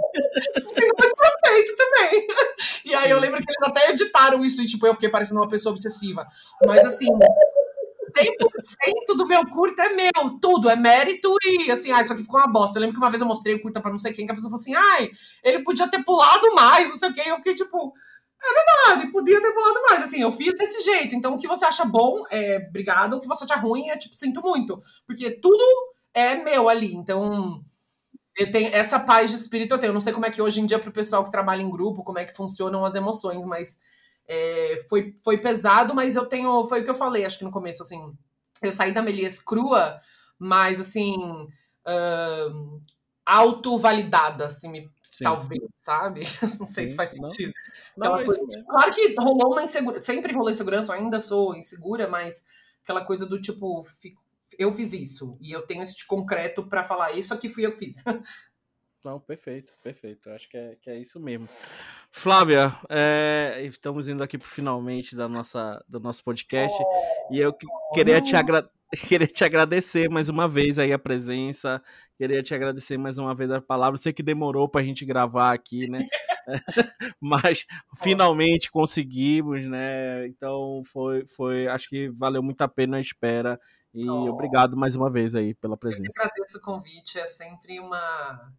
[1.53, 2.27] perfeito também.
[2.85, 5.47] E aí eu lembro que eles até editaram isso, e tipo, eu fiquei parecendo uma
[5.47, 6.27] pessoa obsessiva.
[6.65, 7.07] Mas assim,
[8.13, 12.39] 100% do meu curto é meu, tudo, é mérito e assim, ah, isso aqui ficou
[12.39, 12.77] uma bosta.
[12.77, 14.35] Eu lembro que uma vez eu mostrei o curta pra não sei quem, que a
[14.35, 15.11] pessoa falou assim, ai,
[15.43, 17.23] ele podia ter pulado mais, não sei o quê.
[17.25, 17.93] Eu fiquei tipo,
[18.43, 20.03] é verdade, podia ter pulado mais.
[20.03, 21.15] Assim, eu fiz desse jeito.
[21.15, 23.15] Então, o que você acha bom, é obrigado.
[23.15, 24.81] O que você acha ruim, é tipo, sinto muito.
[25.07, 25.63] Porque tudo
[26.13, 26.93] é meu ali.
[26.93, 27.63] Então,
[28.37, 29.91] eu tenho essa paz de espírito eu tenho.
[29.91, 32.03] Eu não sei como é que hoje em dia, pro pessoal que trabalha em grupo,
[32.03, 33.79] como é que funcionam as emoções, mas
[34.27, 36.65] é, foi, foi pesado, mas eu tenho.
[36.65, 38.13] Foi o que eu falei, acho que no começo, assim.
[38.61, 39.99] Eu saí da Melies crua,
[40.39, 41.15] mas assim.
[41.85, 42.81] Uh,
[43.25, 46.21] auto-validada, assim, me, talvez, sabe?
[46.59, 47.53] Não sei Sim, se faz sentido.
[47.95, 51.19] Não, não é coisa, tipo, claro que rolou uma insegurança, sempre rolou insegurança, eu ainda
[51.19, 52.45] sou insegura, mas
[52.83, 53.85] aquela coisa do tipo,
[54.57, 57.85] eu fiz isso e eu tenho esse concreto para falar isso aqui fui eu que
[57.85, 58.03] fiz.
[59.03, 60.29] Não, perfeito, perfeito.
[60.29, 61.49] Acho que é, que é isso mesmo.
[62.15, 66.77] Flávia, é, estamos indo aqui para finalmente da nossa, do nosso podcast
[67.31, 67.51] e eu
[67.91, 68.69] queria te, agra
[69.09, 71.81] queria te agradecer mais uma vez aí a presença,
[72.15, 73.97] queria te agradecer mais uma vez a palavra.
[73.97, 76.07] Sei que demorou para a gente gravar aqui, né?
[77.19, 77.65] Mas
[77.97, 80.27] finalmente conseguimos, né?
[80.27, 83.59] Então foi, foi, acho que valeu muito a pena a espera
[83.91, 84.29] e oh.
[84.29, 86.11] obrigado mais uma vez aí pela presença.
[86.15, 88.53] Eu agradeço o convite, é sempre uma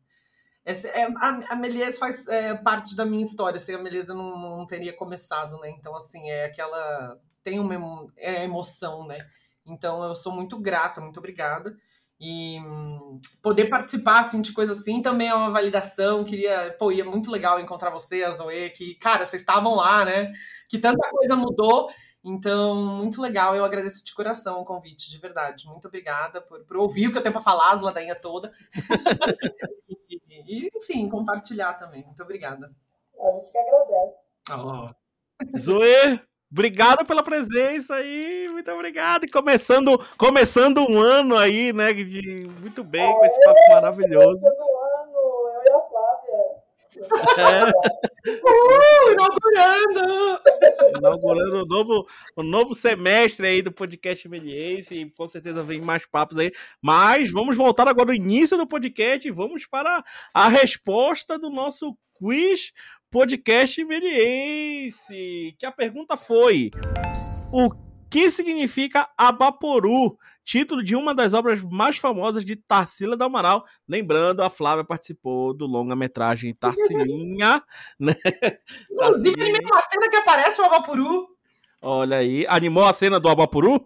[0.65, 3.59] essa, é, a, a Melies faz é, parte da minha história.
[3.59, 5.71] Sem a Melies eu não, não, teria começado, né?
[5.71, 7.19] Então, assim, é aquela.
[7.43, 7.75] Tem uma
[8.17, 9.19] é emoção, né?
[9.67, 11.77] Então, eu sou muito grata, muito obrigada.
[12.19, 12.59] E
[13.43, 16.25] poder participar assim, de coisas assim também é uma validação.
[16.25, 20.33] Queria, pô, ia muito legal encontrar você, a Zoe, que, cara, vocês estavam lá, né?
[20.69, 21.91] Que tanta coisa mudou
[22.25, 23.55] então, muito legal.
[23.55, 25.67] Eu agradeço de coração o convite, de verdade.
[25.67, 28.51] Muito obrigada por, por ouvir o que eu tenho para falar, as ladainhas toda.
[30.09, 32.03] e, e, enfim, compartilhar também.
[32.03, 32.75] Muito obrigada.
[33.21, 34.25] A gente que agradece.
[34.51, 35.59] Oh.
[35.59, 36.21] Zoe,
[36.51, 38.49] obrigado pela presença aí.
[38.51, 39.25] Muito obrigado.
[39.25, 41.93] E começando, começando um ano aí, né?
[41.93, 44.41] De, muito bem, com esse papo maravilhoso.
[44.41, 45.19] Começando um ano,
[45.57, 46.65] eu e a Flávia.
[48.07, 48.14] É.
[48.27, 50.41] Uh, inaugurando!
[50.99, 56.07] Inaugurando o novo, o novo semestre aí do podcast Meliense e com certeza vem mais
[56.07, 56.51] papos aí.
[56.81, 60.03] Mas vamos voltar agora ao início do podcast e vamos para
[60.33, 62.73] a resposta do nosso quiz
[63.11, 65.55] podcast Meliense.
[65.59, 66.71] Que a pergunta foi:
[67.53, 67.69] O
[68.15, 70.17] que significa Abaporu?
[70.45, 73.65] título de uma das obras mais famosas de Tarsila do Amaral.
[73.89, 77.61] Lembrando, a Flávia participou do longa-metragem Tarsilinha.
[77.99, 78.15] né?
[78.89, 81.27] Inclusive, animei uma cena que aparece o Abapuru.
[81.83, 83.85] Olha aí, animou a cena do Abapuru?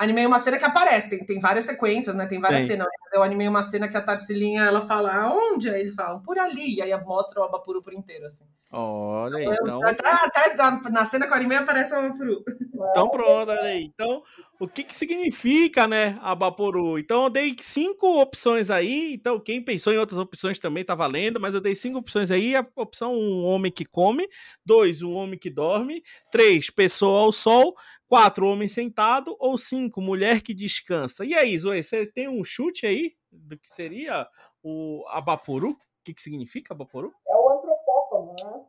[0.00, 2.26] Animei uma cena que aparece, tem, tem várias sequências, né?
[2.26, 2.70] Tem várias tem.
[2.70, 2.86] cenas.
[3.12, 5.68] Eu animei uma cena que a Tarsilinha, ela fala, onde?
[5.68, 6.76] Aí eles falam, por ali.
[6.76, 8.44] E aí mostra o Abapuru por inteiro, assim.
[8.72, 9.78] Olha, então...
[9.84, 12.42] Até, até na cena que eu animei aparece o Abapuru.
[12.72, 13.82] Então pronto, olha aí.
[13.82, 14.22] Então,
[14.58, 16.98] o que, que significa, né, Abaporu?
[16.98, 21.40] Então eu dei cinco opções aí, então quem pensou em outras opções também tá valendo,
[21.40, 24.28] mas eu dei cinco opções aí, a opção um homem que come,
[24.64, 27.74] dois, um homem que dorme, três, pessoa ao sol,
[28.10, 31.24] quatro, homem sentado, ou cinco, mulher que descansa.
[31.24, 34.26] E aí, Zoe, você tem um chute aí do que seria
[34.60, 35.70] o Abaporu?
[35.70, 37.14] O que, que significa Abaporu?
[37.28, 38.64] É o antropófago, né?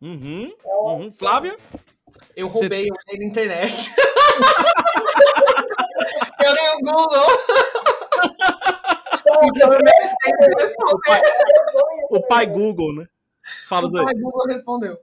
[0.00, 0.92] Uhum, é o...
[0.92, 1.10] uhum.
[1.10, 1.58] Flávia?
[2.36, 3.14] Eu roubei, Você...
[3.14, 3.92] eu na internet.
[6.44, 7.26] eu dei o Google.
[12.10, 13.08] o pai Google, né?
[13.68, 14.96] Fala, o pai Google respondeu.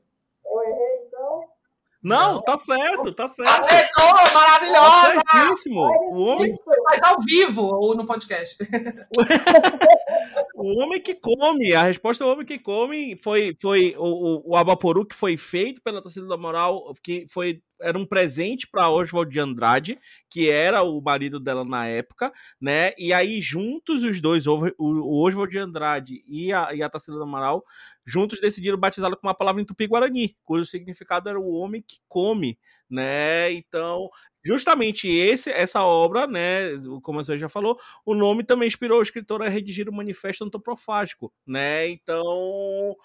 [2.01, 3.49] Não, tá certo, tá certo.
[3.49, 5.21] Acertou, maravilhosa!
[5.21, 5.81] Tá certíssimo.
[5.81, 6.51] O homem...
[6.87, 8.57] Faz ao vivo ou no podcast.
[10.55, 14.51] o homem que come, a resposta é o homem que come foi, foi o, o,
[14.51, 18.89] o Abaporu que foi feito pela torcida da moral, que foi era um presente para
[18.89, 19.97] Oswald de Andrade,
[20.29, 22.91] que era o marido dela na época, né?
[22.97, 27.17] E aí, juntos, os dois, o, o Oswald de Andrade e a, e a Tarsila
[27.17, 27.63] do Amaral,
[28.10, 32.57] juntos decidiram batizá-la com uma palavra em tupi-guarani, cujo significado era o homem que come,
[32.89, 33.51] né?
[33.53, 34.10] Então,
[34.43, 36.72] justamente esse, essa obra, né,
[37.03, 41.32] como você já falou, o nome também inspirou o escritor a redigir o Manifesto Antroprofágico,
[41.45, 41.88] né?
[41.89, 42.95] Então,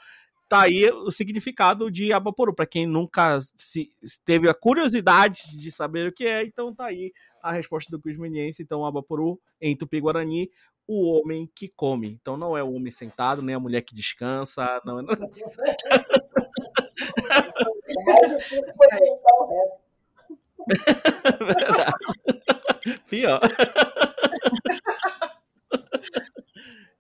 [0.49, 2.55] tá aí o significado de Abaporu.
[2.55, 3.91] Para quem nunca se,
[4.25, 8.63] teve a curiosidade de saber o que é, então tá aí a resposta do Meniense.
[8.63, 10.51] Então, Abaporu, em Tupi-Guarani,
[10.87, 12.19] o homem que come.
[12.21, 14.81] Então, não é o homem sentado, nem a mulher que descansa.
[14.85, 15.15] Não, não...
[15.15, 15.17] foi
[19.41, 19.85] o resto.
[23.09, 23.41] Pior.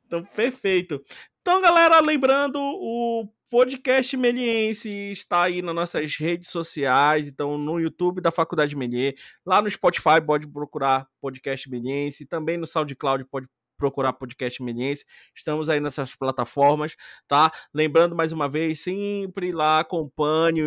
[0.06, 1.04] então, perfeito.
[1.40, 8.20] Então, galera, lembrando, o podcast Meliense está aí nas nossas redes sociais, então no YouTube
[8.20, 9.14] da Faculdade Melier,
[9.46, 13.46] lá no Spotify pode procurar podcast Meliense, também no SoundCloud pode
[13.84, 15.04] procurar podcast Meliense.
[15.34, 16.96] Estamos aí nessas plataformas,
[17.28, 17.52] tá?
[17.72, 20.62] Lembrando mais uma vez, sempre lá acompanhe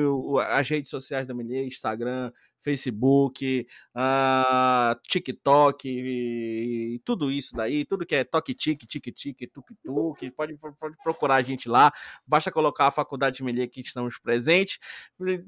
[0.50, 2.32] as redes sociais da Melier, Instagram,
[2.68, 3.66] Facebook,
[3.96, 9.74] uh, TikTok e, e, tudo isso daí, tudo que é toque tique, tique tique, tuk
[9.82, 11.94] tuk, pode, pode procurar a gente lá,
[12.26, 14.80] basta colocar a Faculdade de Melier que estamos presentes.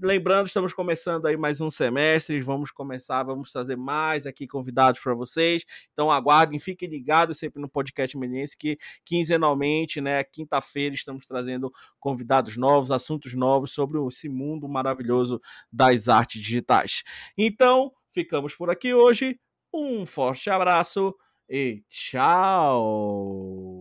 [0.01, 5.13] Lembrando, estamos começando aí mais um semestre, vamos começar, vamos trazer mais aqui convidados para
[5.13, 5.65] vocês.
[5.91, 12.55] Então aguardem, fiquem ligados sempre no podcast Meliense que quinzenalmente, né, quinta-feira estamos trazendo convidados
[12.55, 17.03] novos, assuntos novos sobre esse mundo maravilhoso das artes digitais.
[17.37, 19.39] Então, ficamos por aqui hoje.
[19.73, 21.15] Um forte abraço
[21.49, 23.78] e tchau!